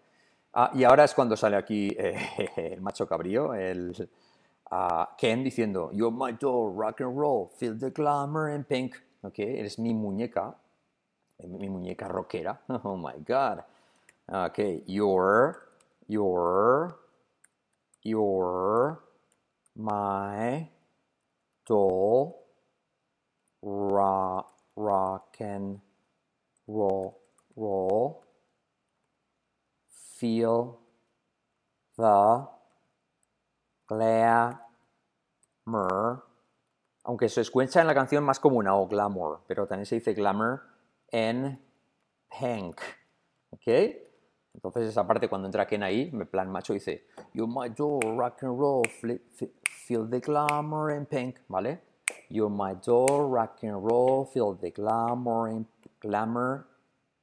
Ah, 0.55 0.71
y 0.73 0.83
ahora 0.85 1.03
es 1.03 1.13
cuando 1.13 1.35
sale 1.35 1.55
aquí 1.55 1.95
eh, 1.95 2.17
el 2.73 2.81
macho 2.81 3.05
cabrío, 3.05 3.53
el 3.53 4.09
uh, 4.71 5.05
Ken 5.19 5.43
diciendo, 5.43 5.91
You're 5.93 6.11
my 6.11 6.31
doll, 6.31 6.73
rock 6.73 7.01
and 7.01 7.15
roll, 7.15 7.51
feel 7.59 7.77
the 7.77 7.91
glamour 7.91 8.49
and 8.49 8.67
pink. 8.67 8.95
¿Ok? 9.21 9.37
Eres 9.37 9.77
mi 9.77 9.93
muñeca, 9.93 10.55
mi 11.43 11.69
muñeca 11.69 12.07
rockera. 12.07 12.59
Oh 12.83 12.97
my 12.97 13.13
God. 13.23 13.63
Okay, 14.29 14.83
your, 14.87 15.69
your, 16.09 16.99
your, 18.03 19.03
my 19.73 20.67
doll, 21.65 22.45
rock, 23.61 24.51
rock 24.75 25.37
and 25.39 25.79
roll, 26.67 27.21
roll, 27.55 28.25
feel 29.87 30.81
the 31.95 32.47
glamour, 33.87 34.59
aunque 37.05 37.29
se 37.29 37.39
escucha 37.39 37.79
en 37.79 37.87
la 37.87 37.93
canción 37.93 38.25
más 38.25 38.41
común 38.41 38.67
o 38.67 38.87
glamour, 38.87 39.39
pero 39.47 39.67
también 39.67 39.85
se 39.85 39.95
dice 39.95 40.13
glamour 40.13 40.63
en 41.13 41.61
pink, 42.29 42.81
¿ok? 43.51 44.06
Entonces 44.57 44.89
esa 44.89 45.05
parte 45.05 45.29
cuando 45.29 45.47
entra 45.47 45.67
Ken 45.67 45.83
ahí, 45.83 46.09
me 46.11 46.25
plan 46.25 46.51
macho, 46.51 46.73
dice, 46.73 47.05
You 47.31 47.45
my 47.45 47.69
door, 47.69 47.99
rock 48.17 48.41
and 48.41 48.59
roll, 48.59 48.83
feel 49.85 50.09
the 50.09 50.19
glamour 50.19 50.91
and 50.91 51.07
pink, 51.07 51.37
¿vale? 51.47 51.79
You 52.29 52.49
my 52.49 52.73
door, 52.83 53.29
rock 53.29 53.63
and 53.63 53.87
roll, 53.87 54.25
feel 54.25 54.57
the 54.59 54.71
glamour 54.71 55.49
and 55.49 55.67
glamour. 56.01 56.65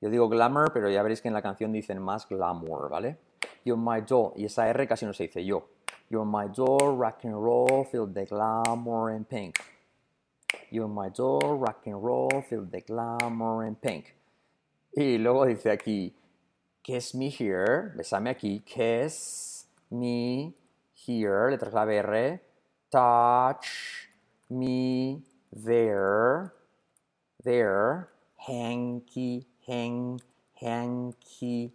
Yo 0.00 0.10
digo 0.10 0.28
glamour, 0.28 0.72
pero 0.72 0.88
ya 0.88 1.02
veréis 1.02 1.20
que 1.20 1.28
en 1.28 1.34
la 1.34 1.42
canción 1.42 1.72
dicen 1.72 2.00
más 2.00 2.28
glamour, 2.28 2.88
¿vale? 2.88 3.18
You 3.64 3.76
my 3.76 4.00
door, 4.02 4.32
y 4.36 4.44
esa 4.44 4.68
R 4.68 4.86
casi 4.86 5.04
no 5.04 5.12
se 5.12 5.24
dice 5.24 5.44
yo. 5.44 5.68
You 6.10 6.24
my 6.24 6.46
door, 6.54 6.96
rock 6.96 7.24
and 7.24 7.34
roll, 7.34 7.84
feel 7.90 8.06
the 8.06 8.26
glamour 8.26 9.10
and 9.10 9.26
pink. 9.26 9.56
You 10.70 10.86
my 10.86 11.08
door, 11.10 11.58
rock 11.58 11.84
and 11.86 12.00
roll, 12.00 12.42
feel 12.48 12.64
the 12.64 12.80
glamour 12.82 13.66
and 13.66 13.76
pink. 13.80 14.14
Y 14.96 15.18
luego 15.18 15.46
dice 15.46 15.72
aquí, 15.72 16.14
Kiss 16.84 17.14
me 17.14 17.30
here, 17.30 17.94
besame 17.96 18.28
aquí. 18.28 18.60
Kiss 18.60 19.64
me 19.90 20.52
here, 20.92 21.48
letra 21.48 21.70
clave 21.70 21.96
R. 21.96 22.38
Touch 22.92 24.10
me 24.50 25.24
there, 25.50 26.52
there. 27.42 28.10
Hanky, 28.36 29.46
hang, 29.66 30.20
hanky, 30.60 31.72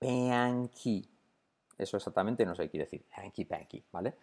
panky. 0.00 1.04
Eso 1.76 1.98
exactamente 1.98 2.46
no 2.46 2.54
sé 2.54 2.70
qué 2.70 2.78
decir. 2.78 3.04
Hanky 3.10 3.44
panky, 3.44 3.84
¿vale? 3.92 4.14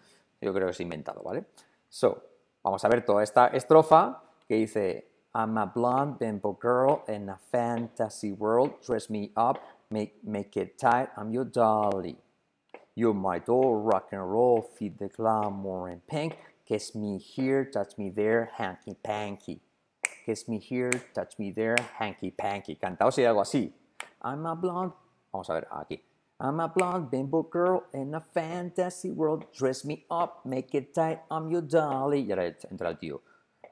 Yo 0.42 0.52
creo 0.52 0.66
que 0.66 0.72
es 0.72 0.80
inventado, 0.80 1.22
¿vale? 1.22 1.46
So, 1.88 2.20
vamos 2.64 2.84
a 2.84 2.90
ver 2.90 3.06
toda 3.06 3.22
esta 3.22 3.50
estrofa 3.50 4.24
que 4.48 4.56
dice 4.56 5.06
I'm 5.36 5.56
a 5.60 5.68
blonde 5.68 6.18
bimbo 6.18 6.58
girl 6.60 7.04
in 7.08 7.30
a 7.30 7.38
fantasy 7.52 8.32
world. 8.32 8.82
Dress 8.82 9.12
me 9.12 9.32
up 9.38 9.60
Make, 9.92 10.24
make 10.24 10.56
it 10.56 10.78
tight, 10.78 11.10
I'm 11.18 11.32
your 11.32 11.46
dolly. 11.46 12.16
You're 12.94 13.16
my 13.16 13.40
doll, 13.40 13.82
rock 13.82 14.10
and 14.12 14.22
roll, 14.22 14.62
feed 14.62 15.00
the 15.00 15.08
glamour 15.08 15.88
and 15.88 16.06
pink. 16.06 16.38
Kiss 16.68 16.94
me 16.94 17.18
here, 17.18 17.66
touch 17.66 17.98
me 17.98 18.12
there, 18.12 18.52
hanky 18.54 18.94
panky. 19.04 19.62
Kiss 20.28 20.48
me 20.48 20.60
here, 20.60 20.92
touch 21.16 21.40
me 21.40 21.50
there, 21.50 21.76
hanky 21.98 22.30
panky. 22.30 22.76
Cantado 22.76 23.12
si 23.12 23.24
algo 23.24 23.42
así. 23.42 23.72
I'm 24.22 24.46
a 24.46 24.56
blonde. 24.56 24.94
Vamos 25.34 25.50
a 25.50 25.54
ver 25.54 25.68
aquí. 25.72 26.02
I'm 26.40 26.60
a 26.60 26.68
blonde 26.68 27.10
bimbo 27.10 27.42
girl 27.42 27.86
in 27.92 28.14
a 28.14 28.22
fantasy 28.22 29.10
world. 29.10 29.52
Dress 29.52 29.84
me 29.84 30.06
up, 30.12 30.46
make 30.46 30.76
it 30.76 30.94
tight, 30.94 31.22
I'm 31.32 31.50
your 31.50 31.64
dolly. 31.64 32.22
Y 32.22 32.32
ahora 32.32 32.56
entra 32.70 32.90
el 32.90 32.98
tío. 33.00 33.22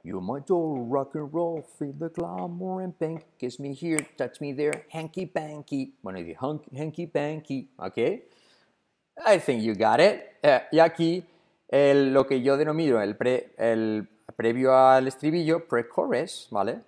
You 0.07 0.21
my 0.21 0.39
doll, 0.39 0.85
rock 0.87 1.15
and 1.15 1.33
roll, 1.33 1.61
feel 1.77 1.91
the 1.99 2.07
glamour 2.07 2.81
and 2.81 2.97
pink, 2.97 3.25
kiss 3.37 3.59
me 3.59 3.73
here, 3.73 3.99
touch 4.17 4.39
me 4.39 4.53
there, 4.53 4.85
hanky 4.89 5.25
panky. 5.25 5.95
Bueno, 6.01 6.19
y 6.19 6.33
hanky 6.33 7.07
panky, 7.07 7.67
¿ok? 7.77 7.97
I 9.25 9.37
think 9.37 9.63
you 9.63 9.75
got 9.75 9.99
it. 9.99 10.37
Eh, 10.41 10.61
y 10.71 10.79
aquí 10.79 11.25
el, 11.67 12.13
lo 12.13 12.25
que 12.25 12.41
yo 12.41 12.55
denomino 12.55 13.01
el, 13.01 13.17
pre, 13.17 13.51
el 13.57 14.07
previo 14.33 14.73
al 14.73 15.09
estribillo, 15.09 15.67
pre-chorus, 15.67 16.47
¿vale? 16.51 16.79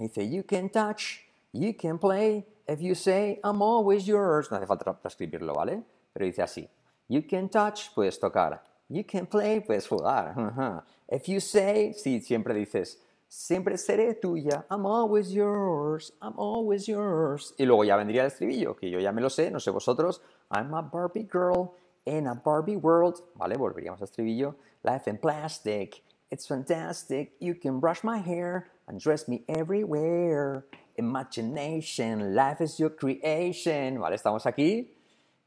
Dice, 0.00 0.28
you 0.28 0.42
can 0.42 0.68
touch, 0.68 1.20
you 1.52 1.74
can 1.74 1.96
play, 1.96 2.44
if 2.66 2.80
you 2.80 2.96
say, 2.96 3.38
I'm 3.44 3.62
always 3.62 4.04
yours. 4.04 4.50
No 4.50 4.56
hace 4.56 4.66
falta 4.66 4.98
transcribirlo, 5.00 5.54
¿vale? 5.54 5.80
Pero 6.12 6.26
dice 6.26 6.42
así, 6.42 6.68
you 7.08 7.22
can 7.22 7.48
touch, 7.48 7.94
puedes 7.94 8.18
tocar, 8.18 8.64
you 8.92 9.04
can 9.04 9.26
play, 9.26 9.60
puedes 9.60 9.86
jugar. 9.86 10.34
Uh 10.36 10.50
-huh. 10.56 10.82
If 11.08 11.28
you 11.28 11.40
say, 11.40 11.92
si 11.92 12.20
siempre 12.20 12.54
dices, 12.54 12.98
siempre 13.28 13.76
seré 13.76 14.14
tuya, 14.14 14.64
I'm 14.70 14.86
always 14.86 15.32
yours, 15.32 16.12
I'm 16.22 16.38
always 16.38 16.86
yours. 16.86 17.54
Y 17.58 17.64
luego 17.64 17.84
ya 17.84 17.96
vendría 17.96 18.22
el 18.22 18.28
estribillo, 18.28 18.76
que 18.76 18.90
yo 18.90 19.00
ya 19.00 19.12
me 19.12 19.20
lo 19.20 19.30
sé, 19.30 19.50
no 19.50 19.58
sé 19.58 19.70
vosotros. 19.70 20.20
I'm 20.50 20.74
a 20.74 20.82
Barbie 20.82 21.28
girl 21.30 21.72
in 22.04 22.26
a 22.26 22.34
Barbie 22.34 22.76
world. 22.76 23.22
Vale, 23.34 23.56
volveríamos 23.56 24.00
al 24.00 24.04
estribillo. 24.04 24.56
Life 24.82 25.08
in 25.08 25.18
plastic 25.18 26.02
It's 26.32 26.46
fantastic. 26.46 27.32
You 27.40 27.54
can 27.54 27.78
brush 27.78 28.02
my 28.02 28.16
hair 28.16 28.70
and 28.88 28.98
dress 28.98 29.28
me 29.28 29.42
everywhere. 29.50 30.64
Imagination, 30.96 32.34
life 32.34 32.62
is 32.62 32.80
your 32.80 32.88
creation. 32.88 33.98
Vale, 34.00 34.16
estamos 34.16 34.46
aquí. 34.46 34.88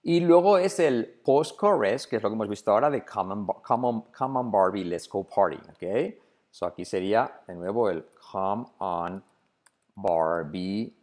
Y 0.08 0.20
luego 0.20 0.60
es 0.60 0.80
el 0.80 1.20
post-chorus, 1.26 2.06
que 2.06 2.18
es 2.18 2.22
lo 2.22 2.30
que 2.30 2.36
hemos 2.36 2.48
visto 2.48 2.72
ahora 2.72 2.92
de 2.92 3.04
come 3.04 3.34
on, 3.34 3.48
come 3.64 3.88
on, 3.88 4.02
come 4.16 4.38
on 4.38 4.52
Barbie, 4.52 4.84
let's 4.84 5.10
go 5.10 5.24
party. 5.24 5.58
¿Ok? 5.68 6.14
So 6.52 6.68
aquí 6.68 6.86
sería 6.86 7.42
de 7.48 7.56
nuevo 7.56 7.90
el 7.90 8.06
come 8.32 8.68
on 8.78 9.24
Barbie, 9.96 10.96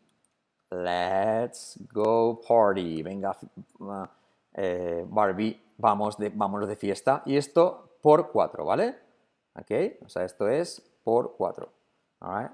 let's 0.70 1.80
go 1.92 2.40
party. 2.46 3.02
Venga, 3.02 3.36
eh, 4.54 5.04
Barbie, 5.08 5.60
vamos 5.78 6.16
de, 6.16 6.28
vámonos 6.28 6.68
de 6.68 6.76
fiesta. 6.76 7.24
Y 7.26 7.36
esto 7.36 7.96
por 8.00 8.30
cuatro, 8.30 8.66
¿vale? 8.66 8.96
¿Ok? 9.56 10.04
O 10.06 10.08
sea, 10.08 10.22
esto 10.22 10.46
es 10.46 10.80
por 11.02 11.34
cuatro. 11.36 11.72
All 12.20 12.40
right? 12.40 12.52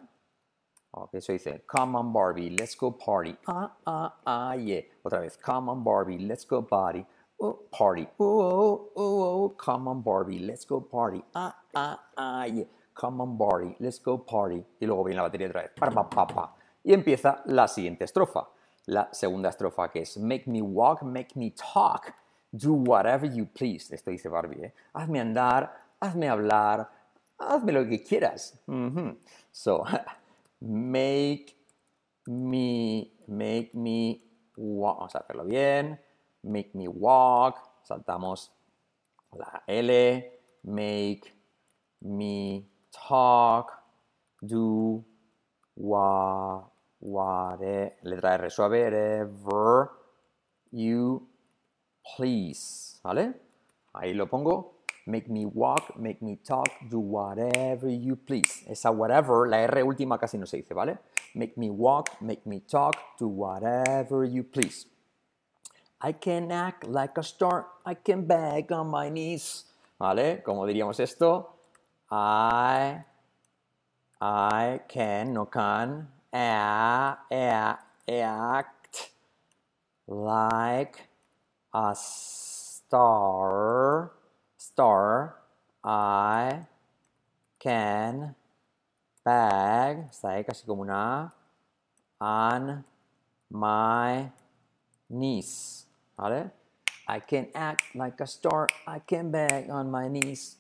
Ok, 0.91 1.15
eso 1.15 1.33
dice, 1.33 1.65
come 1.67 1.99
on 1.99 2.13
Barbie, 2.13 2.51
let's 2.51 2.75
go 2.75 2.91
party. 2.91 3.37
Ah, 3.47 3.71
ah, 3.85 4.15
ah, 4.25 4.55
yeah. 4.55 4.83
Otra 5.05 5.21
vez, 5.21 5.37
come 5.37 5.71
on 5.71 5.85
Barbie, 5.85 6.19
let's 6.19 6.47
go 6.47 6.63
party. 6.63 7.05
Oh, 7.41 7.59
party. 7.71 8.09
Oh, 8.19 8.41
oh, 8.41 8.93
oh, 8.97 9.45
oh, 9.45 9.49
come 9.51 9.89
on 9.89 10.03
Barbie, 10.03 10.39
let's 10.39 10.65
go 10.65 10.81
party. 10.81 11.23
Ah, 11.35 11.55
ah, 11.75 12.01
ah, 12.17 12.45
yeah. 12.47 12.65
Come 12.95 13.21
on 13.21 13.37
Barbie, 13.37 13.77
let's 13.81 13.99
go 14.01 14.19
party. 14.19 14.65
Y 14.81 14.87
luego 14.87 15.05
viene 15.05 15.17
la 15.17 15.29
batería 15.29 15.49
otra 15.49 15.63
vez. 15.63 15.71
Pa, 15.77 15.91
pa, 15.91 16.09
pa, 16.09 16.27
pa. 16.27 16.55
Y 16.83 16.93
empieza 16.95 17.43
la 17.47 17.69
siguiente 17.69 18.05
estrofa. 18.05 18.49
La 18.87 19.09
segunda 19.13 19.51
estrofa 19.51 19.91
que 19.91 20.01
es, 20.01 20.17
make 20.17 20.49
me 20.49 20.63
walk, 20.63 21.03
make 21.03 21.37
me 21.37 21.51
talk. 21.51 22.15
Do 22.51 22.73
whatever 22.73 23.27
you 23.31 23.47
please. 23.47 23.95
Esto 23.95 24.11
dice 24.11 24.29
Barbie, 24.29 24.65
¿eh? 24.65 24.75
Hazme 24.95 25.21
andar, 25.21 25.71
hazme 26.01 26.29
hablar, 26.29 26.89
hazme 27.39 27.73
lo 27.73 27.87
que 27.87 28.03
quieras. 28.03 28.59
Mm 28.67 28.89
-hmm. 28.89 29.17
So, 29.53 29.85
make 30.61 31.57
me, 32.27 33.13
make 33.27 33.71
me 33.75 34.23
walk, 34.57 34.99
vamos 34.99 35.15
a 35.15 35.19
hacerlo 35.19 35.45
bien, 35.45 36.01
make 36.43 36.71
me 36.75 36.89
walk, 36.89 37.57
saltamos 37.83 38.53
la 39.37 39.63
L, 39.67 40.41
make 40.65 41.35
me 42.01 42.69
talk, 42.91 43.73
do 44.41 45.05
what, 45.75 46.71
letra 48.03 48.35
R 48.35 48.51
suave, 48.51 48.85
whatever 48.85 49.91
you 50.71 51.29
please, 52.17 53.01
¿vale? 53.03 53.35
Ahí 53.93 54.15
lo 54.15 54.29
pongo 54.29 54.78
Make 55.09 55.31
me 55.31 55.47
walk, 55.47 55.99
make 55.99 56.21
me 56.21 56.37
talk, 56.37 56.69
do 56.91 56.99
whatever 57.01 57.89
you 57.89 58.15
please. 58.15 58.63
Esa 58.69 58.93
whatever, 58.93 59.49
la 59.49 59.65
R 59.65 59.83
última 59.83 60.21
casi 60.21 60.37
no 60.37 60.45
se 60.45 60.59
dice, 60.59 60.75
¿vale? 60.75 60.99
Make 61.35 61.57
me 61.57 61.71
walk, 61.71 62.21
make 62.21 62.45
me 62.45 62.61
talk, 62.61 62.95
do 63.19 63.27
whatever 63.27 64.27
you 64.27 64.45
please. 64.45 64.85
I 66.03 66.13
can 66.13 66.53
act 66.53 66.85
like 66.87 67.17
a 67.17 67.23
star, 67.23 67.69
I 67.87 67.95
can 67.95 68.27
beg 68.27 68.71
on 68.71 68.89
my 68.91 69.09
knees. 69.09 69.65
¿Vale? 69.99 70.43
Como 70.45 70.67
diríamos 70.67 71.01
esto? 71.01 71.55
I, 72.11 73.03
I 74.21 74.81
can, 74.89 75.33
no 75.33 75.47
can, 75.47 76.07
a, 76.35 77.17
act 77.31 79.11
like 80.07 81.09
a 81.73 81.95
star 81.97 83.39
star, 84.59 85.37
I 85.85 86.67
can 87.59 88.35
bag, 89.25 90.09
está 90.11 90.31
ahí 90.31 90.45
casi 90.45 90.67
como 90.67 90.83
una 90.83 91.33
on 92.21 92.85
my 93.51 94.31
knees, 95.09 95.87
¿vale? 96.17 96.51
I 97.07 97.21
can 97.21 97.49
act 97.55 97.95
like 97.95 98.21
a 98.21 98.27
star, 98.27 98.67
I 98.87 99.01
can 99.01 99.31
beg 99.31 99.71
on 99.71 99.91
my 99.91 100.09
knees, 100.09 100.59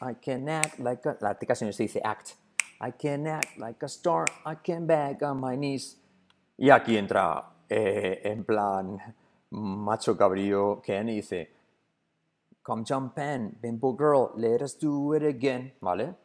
I 0.00 0.14
can 0.14 0.48
act 0.48 0.78
like 0.78 1.06
a, 1.06 1.16
la 1.20 1.34
no 1.38 1.70
se 1.70 1.84
dice 1.84 2.00
act, 2.04 2.34
I 2.80 2.90
can 2.90 3.26
act 3.26 3.56
like 3.58 3.82
a 3.82 3.88
star, 3.88 4.26
I 4.44 4.56
can 4.56 4.86
beg 4.86 5.22
on 5.22 5.40
my 5.40 5.56
knees. 5.56 5.96
Y 6.58 6.70
aquí 6.70 6.96
entra 6.96 7.44
eh, 7.68 8.20
en 8.24 8.44
plan 8.44 8.98
macho 9.50 10.16
cabrío 10.16 10.82
Ken 10.82 11.08
y 11.08 11.16
dice, 11.16 11.55
Come 12.66 12.82
jump 12.84 13.16
in, 13.18 13.56
Bimbo 13.62 13.92
girl, 13.92 14.32
let 14.34 14.60
us 14.60 14.76
do 14.76 15.14
it 15.14 15.22
again. 15.22 15.72
¿Vale? 15.80 16.16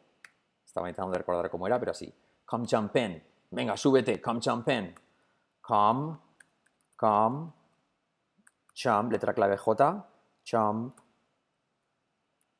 Estaba 0.66 0.88
intentando 0.88 1.16
recordar 1.16 1.48
cómo 1.48 1.68
era, 1.68 1.78
pero 1.78 1.92
así. 1.92 2.12
Come 2.44 2.66
jump 2.66 2.96
in. 2.96 3.22
Venga, 3.52 3.76
súbete, 3.76 4.20
come 4.20 4.40
jump 4.40 4.68
in. 4.68 4.92
Come, 5.60 6.18
come, 6.96 7.52
jump, 8.74 9.12
letra 9.12 9.32
clave 9.32 9.56
J, 9.56 10.04
jump, 10.44 10.98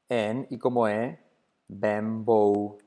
in, 0.09 0.47
y 0.49 0.59
como 0.59 0.87
E, 0.87 1.19
bimbo, 1.67 2.79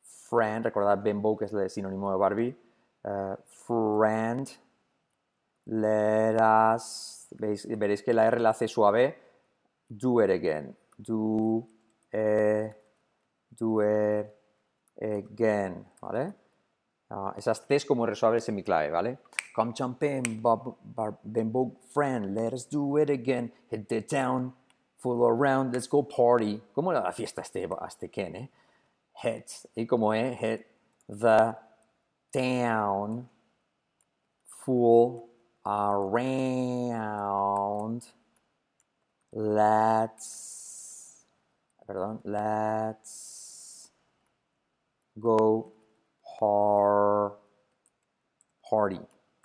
friend, 0.00 0.64
recordad 0.64 1.02
bimbo, 1.02 1.36
que 1.36 1.46
es 1.46 1.52
el 1.52 1.68
sinónimo 1.68 2.12
de 2.12 2.16
Barbie, 2.16 2.56
uh, 3.02 3.34
friend, 3.66 4.48
let 5.64 6.36
us, 6.40 7.26
veréis 7.30 8.04
que 8.04 8.14
la 8.14 8.26
R 8.26 8.38
la 8.38 8.50
hace 8.50 8.68
suave, 8.68 9.25
do 9.88 10.20
it 10.20 10.30
again, 10.30 10.74
do, 11.00 11.66
eh, 12.12 12.68
do 13.56 13.80
it 13.80 14.34
again, 15.00 15.84
¿vale? 16.02 16.34
Uh, 17.08 17.30
esas 17.36 17.66
T's 17.66 17.84
como 17.84 18.04
resuelve 18.04 18.40
semiclave, 18.40 18.90
¿vale? 18.90 19.18
Come 19.54 19.72
in, 20.02 20.42
Bob, 20.42 20.76
Bob, 20.84 21.18
Bimbo 21.24 21.76
friend, 21.94 22.34
let 22.34 22.52
us 22.52 22.64
do 22.64 22.96
it 22.98 23.10
again, 23.10 23.52
hit 23.70 23.88
the 23.88 24.02
town, 24.02 24.52
full 24.98 25.24
around, 25.24 25.72
let's 25.72 25.86
go 25.86 26.02
party. 26.02 26.60
¿Cómo 26.74 26.90
era 26.90 27.02
la 27.02 27.12
fiesta 27.12 27.42
este, 27.42 27.66
este 27.86 28.10
Ken, 28.10 28.36
eh? 28.36 28.50
Hit, 29.22 29.66
y 29.76 29.86
como 29.86 30.12
es, 30.12 30.36
hit 30.38 30.66
the 31.08 31.56
town, 32.32 33.28
full 34.64 35.28
around, 35.64 36.85
Let's, 39.38 41.26
perdón, 41.86 42.22
let's 42.24 43.92
go 45.14 45.74
party. 48.70 48.98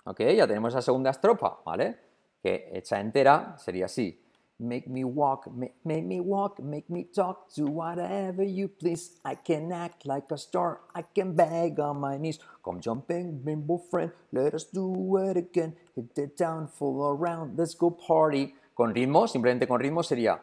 Ok, 0.06 0.20
ya 0.34 0.46
tenemos 0.46 0.72
la 0.72 0.80
segunda 0.80 1.10
estrofa, 1.10 1.58
¿vale? 1.66 1.98
Que 2.42 2.70
hecha 2.72 3.00
entera 3.00 3.58
sería 3.58 3.84
así. 3.84 4.18
Make 4.58 4.88
me 4.88 5.04
walk, 5.04 5.48
make, 5.48 5.74
me 5.84 6.20
walk, 6.20 6.60
make 6.60 6.88
me 6.88 7.04
talk, 7.04 7.52
do 7.54 7.66
whatever 7.66 8.44
you 8.44 8.68
please. 8.68 9.20
I 9.26 9.34
can 9.34 9.70
act 9.72 10.06
like 10.06 10.32
a 10.32 10.38
star, 10.38 10.80
I 10.94 11.02
can 11.02 11.36
beg 11.36 11.78
on 11.80 12.00
my 12.00 12.16
knees. 12.16 12.38
Come 12.64 12.80
jumping, 12.80 13.42
bimbo 13.44 13.76
friend, 13.90 14.10
let 14.32 14.54
us 14.54 14.64
do 14.64 15.18
it 15.18 15.36
again. 15.36 15.76
Hit 15.94 16.14
the 16.14 16.28
town, 16.28 16.68
full 16.68 17.06
around, 17.06 17.58
let's 17.58 17.74
go 17.74 17.90
party. 17.90 18.54
Con 18.74 18.94
ritmo, 18.94 19.26
simplemente 19.26 19.66
con 19.66 19.80
ritmo 19.80 20.02
sería 20.02 20.40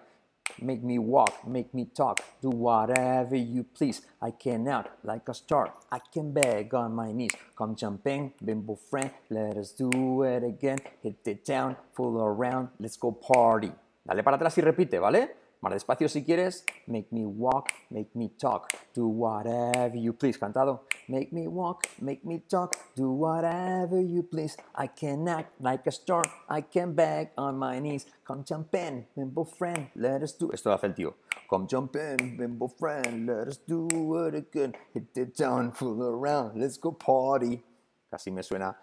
Make 0.61 0.83
me 0.83 0.97
walk, 0.97 1.45
make 1.45 1.69
me 1.73 1.85
talk, 1.85 2.19
do 2.41 2.49
whatever 2.49 3.35
you 3.35 3.63
please. 3.63 4.01
I 4.21 4.31
can 4.31 4.67
act 4.67 5.05
like 5.05 5.29
a 5.29 5.33
star, 5.33 5.73
I 5.91 5.99
can 6.11 6.33
beg 6.33 6.73
on 6.73 6.93
my 6.93 7.13
knees. 7.13 7.31
Come 7.55 7.75
jump 7.75 8.07
in, 8.07 8.33
bimbo 8.43 8.75
friend, 8.75 9.11
let 9.29 9.57
us 9.57 9.71
do 9.71 10.23
it 10.23 10.43
again. 10.43 10.79
Hit 11.01 11.23
the 11.23 11.35
town, 11.35 11.77
full 11.93 12.19
around, 12.21 12.69
let's 12.79 12.97
go 12.97 13.11
party. 13.11 13.71
Dale 14.03 14.23
para 14.23 14.37
atrás 14.37 14.57
y 14.57 14.61
repite, 14.61 14.99
¿vale? 14.99 15.35
Más 15.61 15.73
despacio 15.73 16.07
si 16.07 16.23
quieres. 16.23 16.63
Make 16.87 17.09
me 17.11 17.25
walk, 17.25 17.69
make 17.89 18.11
me 18.13 18.29
talk, 18.29 18.67
do 18.93 19.07
whatever 19.07 19.95
you 19.97 20.13
please. 20.13 20.39
Cantado. 20.39 20.85
Make 21.09 21.33
me 21.33 21.47
walk, 21.47 21.87
make 21.99 22.23
me 22.23 22.39
talk, 22.39 22.77
do 22.95 23.11
whatever 23.11 23.99
you 23.99 24.23
please. 24.23 24.55
I 24.75 24.87
can 24.87 25.27
act 25.27 25.59
like 25.59 25.85
a 25.87 25.91
star, 25.91 26.23
I 26.47 26.61
can 26.61 26.93
beg 26.93 27.31
on 27.37 27.57
my 27.57 27.79
knees. 27.79 28.05
Come 28.23 28.43
jump 28.45 28.73
in, 28.75 29.05
bimbo 29.15 29.43
friend, 29.43 29.89
let 29.95 30.21
us 30.21 30.37
do. 30.37 30.51
Esto 30.53 30.71
hace 30.71 30.85
el 30.85 30.93
tío. 30.93 31.15
Come 31.49 31.67
jump 31.67 31.95
in, 31.95 32.37
bimbo 32.37 32.67
friend, 32.67 33.27
let 33.27 33.47
us 33.47 33.57
do 33.57 33.87
it 34.27 34.35
again. 34.35 34.73
Hit 34.93 35.13
the 35.13 35.25
town, 35.25 35.71
fool 35.71 36.03
around, 36.03 36.61
let's 36.61 36.77
go 36.77 36.91
party. 36.91 37.61
Casi 38.09 38.31
me 38.31 38.41
suena 38.41 38.75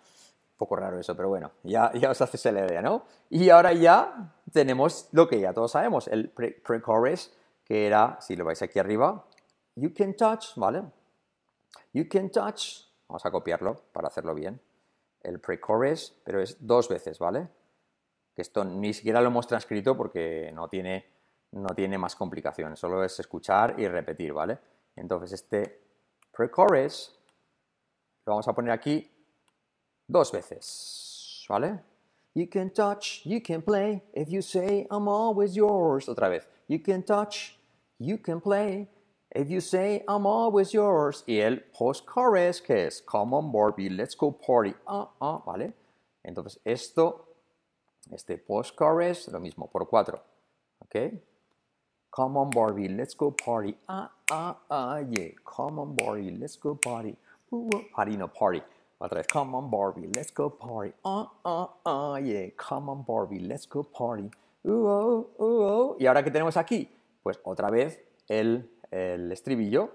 poco 0.57 0.77
raro 0.77 0.99
eso, 0.99 1.14
pero 1.14 1.29
bueno, 1.29 1.53
ya, 1.62 1.92
ya 1.92 2.11
os 2.11 2.21
haces 2.21 2.45
la 2.47 2.66
idea, 2.66 2.83
¿no? 2.83 3.05
Y 3.29 3.51
ahora 3.51 3.73
ya 3.73 4.35
tenemos 4.53 5.09
lo 5.12 5.29
que 5.29 5.40
ya 5.40 5.53
todos 5.53 5.73
sabemos, 5.73 6.09
el 6.09 6.31
pre-chorus, 6.31 7.33
que 7.64 7.87
era, 7.87 8.19
si 8.21 8.37
lo 8.37 8.45
vais 8.45 8.62
aquí 8.62 8.79
arriba, 8.79 9.27
you 9.75 9.92
can 9.95 10.16
touch, 10.16 10.57
¿vale? 10.57 10.83
You 11.92 12.09
can 12.09 12.31
touch, 12.31 12.87
vamos 13.09 13.27
a 13.27 13.31
copiarlo 13.31 13.83
para 13.92 14.09
hacerlo 14.09 14.35
bien, 14.35 14.61
el 15.23 15.40
pre-chorus, 15.40 16.21
pero 16.25 16.40
es 16.40 16.64
dos 16.66 16.88
veces, 16.88 17.19
¿vale? 17.19 17.49
Que 18.35 18.42
esto 18.42 18.64
ni 18.64 18.95
siquiera 18.95 19.21
lo 19.21 19.29
hemos 19.29 19.47
transcrito 19.47 19.97
porque 19.97 20.51
no 20.55 20.69
tiene, 20.69 21.07
no 21.53 21.75
tiene 21.75 21.99
más 21.99 22.16
complicaciones, 22.16 22.79
solo 22.79 23.05
es 23.05 23.19
escuchar 23.21 23.75
y 23.79 23.88
repetir, 23.88 24.33
¿vale? 24.33 24.59
Entonces 24.95 25.33
este 25.33 25.83
pre-chorus 26.33 27.19
lo 28.25 28.33
vamos 28.33 28.49
a 28.49 28.55
poner 28.55 28.73
aquí 28.73 29.15
dos 30.09 30.33
veces, 30.33 31.45
¿vale? 31.49 31.81
You 32.35 32.47
can 32.47 32.71
touch, 32.71 33.23
you 33.25 33.40
can 33.40 33.62
play, 33.62 34.03
if 34.12 34.29
you 34.31 34.42
say 34.42 34.87
I'm 34.90 35.09
always 35.09 35.57
yours. 35.57 36.07
Otra 36.07 36.29
vez. 36.29 36.47
You 36.69 36.79
can 36.79 37.03
touch, 37.03 37.57
you 37.99 38.19
can 38.19 38.40
play, 38.40 38.88
if 39.35 39.49
you 39.49 39.61
say 39.61 40.05
I'm 40.07 40.27
always 40.27 40.75
yours. 40.75 41.25
Y 41.27 41.40
el 41.40 41.62
post-chorus, 41.73 42.61
que 42.61 42.87
es 42.87 43.01
Come 43.01 43.35
on 43.35 43.51
Barbie, 43.51 43.88
let's 43.88 44.14
go 44.14 44.33
party. 44.33 44.75
Ah, 44.87 45.09
ah, 45.21 45.42
¿vale? 45.47 45.73
Entonces 46.23 46.59
esto, 46.64 47.25
este 48.12 48.37
post-chorus, 48.37 49.29
lo 49.29 49.40
mismo, 49.40 49.71
por 49.71 49.88
cuatro. 49.88 50.23
¿Ok? 50.81 51.14
Come 52.11 52.38
on 52.38 52.51
Barbie, 52.51 52.88
let's 52.88 53.14
go 53.14 53.31
party. 53.31 53.77
Ah, 53.88 54.11
ah, 54.31 54.57
ah, 54.71 54.99
yeah. 54.99 55.31
Come 55.45 55.79
on 55.81 55.97
Barbie, 55.97 56.31
let's 56.31 56.57
go 56.57 56.75
party. 56.75 57.16
Uh, 57.51 57.69
uh, 57.69 57.81
party, 57.95 58.16
no 58.16 58.29
party. 58.29 58.62
Otra 58.98 59.18
vez, 59.18 59.26
come 59.26 59.54
on 59.56 59.70
Barbie, 59.70 60.11
let's 60.14 60.32
go 60.32 60.48
party. 60.48 60.94
Uh, 61.04 61.26
uh, 61.44 61.66
uh, 61.85 62.18
yeah. 62.18 62.50
Come 62.56 62.90
on 62.90 63.04
Barbie, 63.04 63.40
let's 63.40 63.68
go 63.68 63.82
party. 63.82 64.30
Uh, 64.64 64.70
oh, 64.70 65.30
uh, 65.38 65.44
oh. 65.44 65.96
Y 65.98 66.06
ahora 66.06 66.22
que 66.22 66.30
tenemos 66.30 66.56
aquí, 66.56 66.90
pues 67.22 67.38
otra 67.44 67.70
vez 67.70 68.02
el, 68.28 68.70
el 68.90 69.30
estribillo, 69.30 69.90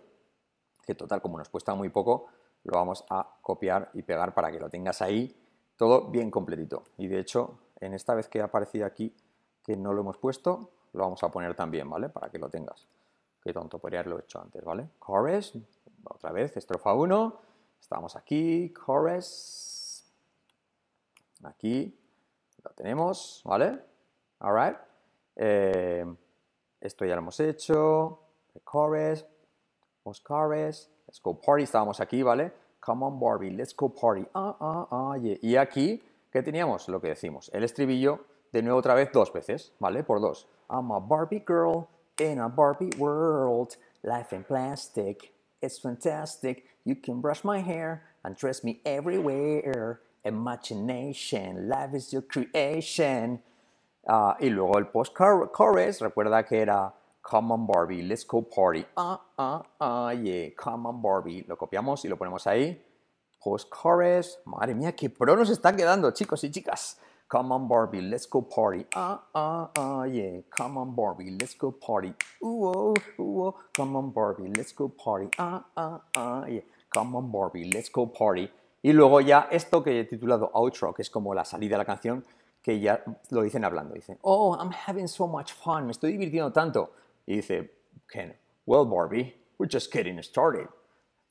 que 0.85 0.93
total, 0.93 1.21
como 1.21 1.37
nos 1.37 1.49
cuesta 1.49 1.73
muy 1.73 1.89
poco, 1.89 2.27
lo 2.63 2.77
vamos 2.77 3.03
a 3.09 3.37
copiar 3.41 3.89
y 3.93 4.03
pegar 4.03 4.33
para 4.33 4.51
que 4.51 4.59
lo 4.59 4.69
tengas 4.69 5.01
ahí 5.01 5.35
todo 5.77 6.11
bien 6.11 6.29
completito. 6.29 6.83
Y 6.97 7.07
de 7.07 7.19
hecho, 7.19 7.57
en 7.79 7.95
esta 7.95 8.13
vez 8.13 8.27
que 8.27 8.39
ha 8.39 8.45
aparecido 8.45 8.85
aquí 8.85 9.15
que 9.63 9.75
no 9.75 9.93
lo 9.93 10.01
hemos 10.01 10.17
puesto, 10.19 10.69
lo 10.93 11.03
vamos 11.03 11.23
a 11.23 11.29
poner 11.29 11.55
también, 11.55 11.89
¿vale? 11.89 12.09
Para 12.09 12.29
que 12.29 12.37
lo 12.37 12.49
tengas. 12.49 12.87
Qué 13.43 13.51
tonto, 13.51 13.79
podría 13.79 14.01
haberlo 14.01 14.19
hecho 14.19 14.39
antes, 14.39 14.63
¿vale? 14.63 14.89
Chorus, 15.03 15.57
otra 16.03 16.31
vez, 16.31 16.55
estrofa 16.55 16.93
1, 16.93 17.39
estamos 17.81 18.15
aquí, 18.15 18.73
chorus, 18.85 20.05
aquí, 21.43 21.97
lo 22.63 22.71
tenemos, 22.71 23.41
¿vale? 23.43 23.79
Alright. 24.39 24.77
Eh, 25.35 26.05
esto 26.79 27.05
ya 27.05 27.15
lo 27.15 27.21
hemos 27.21 27.39
hecho, 27.39 28.19
chorus, 28.71 29.25
chorus, 30.05 30.89
let's 31.07 31.21
go 31.21 31.33
party, 31.39 31.63
estábamos 31.63 31.99
aquí, 31.99 32.23
¿vale? 32.23 32.53
Come 32.79 33.05
on 33.05 33.19
Barbie, 33.19 33.51
let's 33.51 33.75
go 33.75 33.89
party, 33.89 34.25
ah, 34.33 34.55
ah, 34.59 34.87
ah. 34.89 35.17
Y 35.17 35.55
aquí, 35.55 36.01
¿qué 36.31 36.41
teníamos? 36.41 36.87
Lo 36.87 37.01
que 37.01 37.09
decimos, 37.09 37.51
el 37.53 37.63
estribillo, 37.63 38.25
de 38.51 38.61
nuevo 38.61 38.79
otra 38.79 38.93
vez 38.95 39.11
dos 39.11 39.31
veces, 39.31 39.73
¿vale? 39.79 40.03
Por 40.03 40.19
dos. 40.19 40.47
I'm 40.69 40.91
a 40.91 40.99
Barbie 40.99 41.43
girl 41.45 41.87
in 42.19 42.39
a 42.39 42.47
Barbie 42.47 42.91
world. 42.97 43.77
Life 44.03 44.35
in 44.35 44.43
plastic, 44.43 45.31
it's 45.61 45.79
fantastic. 45.79 46.65
You 46.83 46.95
can 46.95 47.21
brush 47.21 47.43
my 47.43 47.59
hair 47.59 48.03
and 48.23 48.35
dress 48.35 48.63
me 48.63 48.81
everywhere. 48.85 50.01
Imagination, 50.23 51.67
life 51.67 51.93
is 51.93 52.13
your 52.13 52.21
creation. 52.23 53.39
Uh, 54.07 54.33
y 54.39 54.49
luego 54.49 54.77
el 54.77 54.87
post-chorus, 54.87 56.01
recuerda 56.01 56.43
que 56.47 56.61
era 56.61 56.93
Come 57.21 57.51
on 57.51 57.67
Barbie, 57.67 58.01
let's 58.01 58.23
go 58.25 58.41
party. 58.41 58.83
Ah, 58.97 59.21
ah, 59.37 59.61
ah, 59.79 60.09
yeah, 60.11 60.49
come 60.57 60.87
on 60.87 61.01
Barbie. 61.01 61.45
Lo 61.47 61.55
copiamos 61.55 62.03
y 62.03 62.09
lo 62.09 62.17
ponemos 62.17 62.47
ahí. 62.47 62.81
Post-chorus. 63.39 64.39
Madre 64.45 64.73
mía, 64.73 64.91
qué 64.95 65.09
pro 65.09 65.35
nos 65.35 65.49
está 65.49 65.75
quedando, 65.75 66.11
chicos 66.11 66.43
y 66.43 66.49
chicas. 66.49 66.97
Come 67.31 67.53
on 67.53 67.65
Barbie, 67.65 68.01
let's 68.01 68.25
go 68.25 68.41
party. 68.41 68.85
Ah, 68.93 69.21
ah, 69.33 69.69
ah, 69.77 70.03
yeah. 70.03 70.41
Come 70.49 70.77
on 70.77 70.93
Barbie, 70.93 71.31
let's 71.39 71.55
go 71.55 71.71
party. 71.71 72.13
Ooh, 72.43 72.65
oh, 72.67 72.93
ooh, 73.19 73.43
oh. 73.45 73.55
Come 73.73 73.95
on 73.95 74.11
Barbie, 74.11 74.51
let's 74.57 74.73
go 74.73 74.89
party. 74.89 75.29
Ah, 75.39 75.63
ah, 75.77 76.01
ah, 76.17 76.45
yeah. 76.45 76.59
Come 76.93 77.15
on 77.15 77.31
Barbie, 77.31 77.71
let's 77.71 77.87
go 77.87 78.05
party. 78.05 78.51
Y 78.83 78.91
luego 78.91 79.21
ya 79.21 79.47
esto 79.49 79.81
que 79.81 79.97
he 79.97 80.03
titulado 80.03 80.51
outro, 80.53 80.93
que 80.93 81.03
es 81.03 81.09
como 81.09 81.33
la 81.33 81.45
salida 81.45 81.77
de 81.77 81.77
la 81.77 81.85
canción, 81.85 82.25
que 82.61 82.77
ya 82.81 83.01
lo 83.29 83.43
dicen 83.43 83.63
hablando. 83.63 83.93
Dicen, 83.95 84.17
oh, 84.23 84.53
I'm 84.59 84.71
having 84.71 85.07
so 85.07 85.25
much 85.25 85.53
fun, 85.53 85.85
me 85.85 85.93
estoy 85.93 86.17
divirtiendo 86.17 86.51
tanto. 86.51 86.91
Y 87.25 87.35
dice 87.35 87.69
Ken, 88.11 88.33
well 88.65 88.83
Barbie, 88.83 89.33
we're 89.57 89.69
just 89.69 89.89
getting 89.89 90.21
started. 90.21 90.67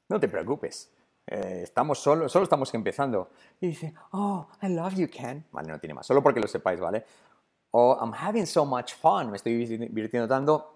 No 0.08 0.18
te 0.18 0.28
preocupes, 0.28 0.88
eh, 1.26 1.60
estamos 1.62 1.98
solo, 1.98 2.28
solo 2.28 2.44
estamos 2.44 2.72
empezando. 2.74 3.30
Y 3.60 3.68
dice, 3.68 3.94
oh, 4.12 4.48
I 4.62 4.68
love 4.68 4.94
you, 4.94 5.08
Ken. 5.08 5.44
Vale, 5.52 5.68
no 5.68 5.78
tiene 5.78 5.94
más, 5.94 6.06
solo 6.06 6.22
porque 6.22 6.40
lo 6.40 6.48
sepáis, 6.48 6.80
¿vale? 6.80 7.04
Oh, 7.72 7.96
I'm 8.00 8.12
having 8.12 8.46
so 8.46 8.64
much 8.64 8.94
fun, 8.94 9.30
me 9.30 9.36
estoy 9.36 9.64
divirtiendo 9.64 10.26
tanto. 10.26 10.74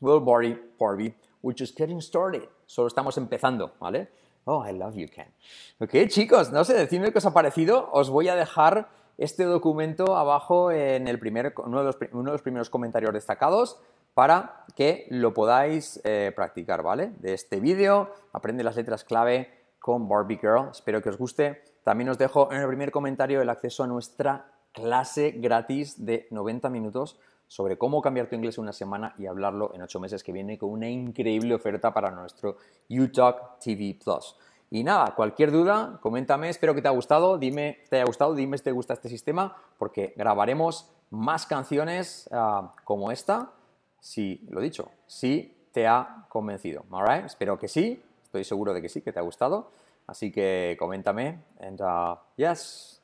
Well, 0.00 0.20
Barbie, 0.20 0.58
Barbie, 0.78 1.14
we're 1.42 1.56
just 1.56 1.76
getting 1.78 2.00
started. 2.00 2.48
Solo 2.66 2.88
estamos 2.88 3.16
empezando, 3.18 3.74
¿vale? 3.78 4.08
Oh, 4.46 4.66
I 4.66 4.72
love 4.72 4.94
you, 4.96 5.08
Ken. 5.08 5.32
Ok, 5.78 6.08
chicos, 6.08 6.50
no 6.50 6.64
sé, 6.64 6.74
decidme 6.74 7.12
qué 7.12 7.18
os 7.18 7.26
ha 7.26 7.32
parecido. 7.32 7.88
Os 7.92 8.10
voy 8.10 8.28
a 8.28 8.34
dejar 8.34 8.88
este 9.16 9.44
documento 9.44 10.16
abajo 10.16 10.72
en 10.72 11.06
el 11.08 11.18
primer, 11.18 11.54
uno, 11.64 11.78
de 11.78 11.84
los, 11.84 11.98
uno 12.12 12.24
de 12.24 12.32
los 12.32 12.42
primeros 12.42 12.68
comentarios 12.68 13.12
destacados 13.12 13.78
para 14.12 14.64
que 14.76 15.06
lo 15.10 15.34
podáis 15.34 16.00
eh, 16.04 16.32
practicar, 16.34 16.82
¿vale? 16.82 17.12
De 17.18 17.34
este 17.34 17.60
vídeo, 17.60 18.10
aprende 18.32 18.62
las 18.64 18.76
letras 18.76 19.04
clave 19.04 19.63
con 19.84 20.08
Barbie 20.08 20.38
Girl. 20.38 20.70
Espero 20.70 21.02
que 21.02 21.10
os 21.10 21.18
guste. 21.18 21.62
También 21.82 22.08
os 22.08 22.16
dejo 22.16 22.50
en 22.50 22.62
el 22.62 22.66
primer 22.68 22.90
comentario 22.90 23.42
el 23.42 23.50
acceso 23.50 23.84
a 23.84 23.86
nuestra 23.86 24.50
clase 24.72 25.32
gratis 25.32 26.06
de 26.06 26.26
90 26.30 26.70
minutos 26.70 27.20
sobre 27.48 27.76
cómo 27.76 28.00
cambiar 28.00 28.26
tu 28.26 28.34
inglés 28.34 28.56
en 28.56 28.62
una 28.62 28.72
semana 28.72 29.14
y 29.18 29.26
hablarlo 29.26 29.74
en 29.74 29.82
8 29.82 30.00
meses 30.00 30.24
que 30.24 30.32
viene 30.32 30.56
con 30.56 30.70
una 30.70 30.88
increíble 30.88 31.54
oferta 31.54 31.92
para 31.92 32.10
nuestro 32.10 32.56
UTalk 32.88 33.58
TV 33.62 33.98
Plus. 34.02 34.34
Y 34.70 34.84
nada, 34.84 35.14
cualquier 35.14 35.52
duda, 35.52 35.98
coméntame, 36.00 36.48
espero 36.48 36.74
que 36.74 36.80
te 36.80 36.88
haya 36.88 36.96
gustado, 36.96 37.36
dime, 37.36 37.80
te 37.90 37.96
haya 37.96 38.06
gustado, 38.06 38.34
dime 38.34 38.56
si 38.56 38.64
te 38.64 38.72
gusta 38.72 38.94
este 38.94 39.10
sistema, 39.10 39.54
porque 39.76 40.14
grabaremos 40.16 40.90
más 41.10 41.44
canciones 41.44 42.26
uh, 42.32 42.68
como 42.84 43.10
esta, 43.10 43.52
si, 44.00 44.46
lo 44.48 44.62
dicho, 44.62 44.90
si 45.06 45.68
te 45.72 45.86
ha 45.86 46.24
convencido? 46.30 46.86
Espero 47.26 47.58
que 47.58 47.68
sí, 47.68 48.02
Estoy 48.34 48.42
seguro 48.42 48.74
de 48.74 48.82
que 48.82 48.88
sí, 48.88 49.00
que 49.00 49.12
te 49.12 49.20
ha 49.20 49.22
gustado. 49.22 49.70
Así 50.08 50.32
que 50.32 50.74
coméntame. 50.76 51.38
And 51.60 51.80
uh, 51.80 52.16
yes, 52.36 53.00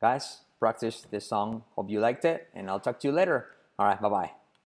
guys, 0.00 0.46
practice 0.58 1.06
this 1.10 1.28
song. 1.28 1.62
Hope 1.76 1.92
you 1.92 2.00
liked 2.00 2.24
it. 2.24 2.48
And 2.54 2.70
I'll 2.70 2.80
talk 2.80 2.98
to 3.00 3.08
you 3.08 3.12
later. 3.12 3.44
All 3.78 3.86
right, 3.86 4.00
bye 4.00 4.08
bye. 4.08 4.39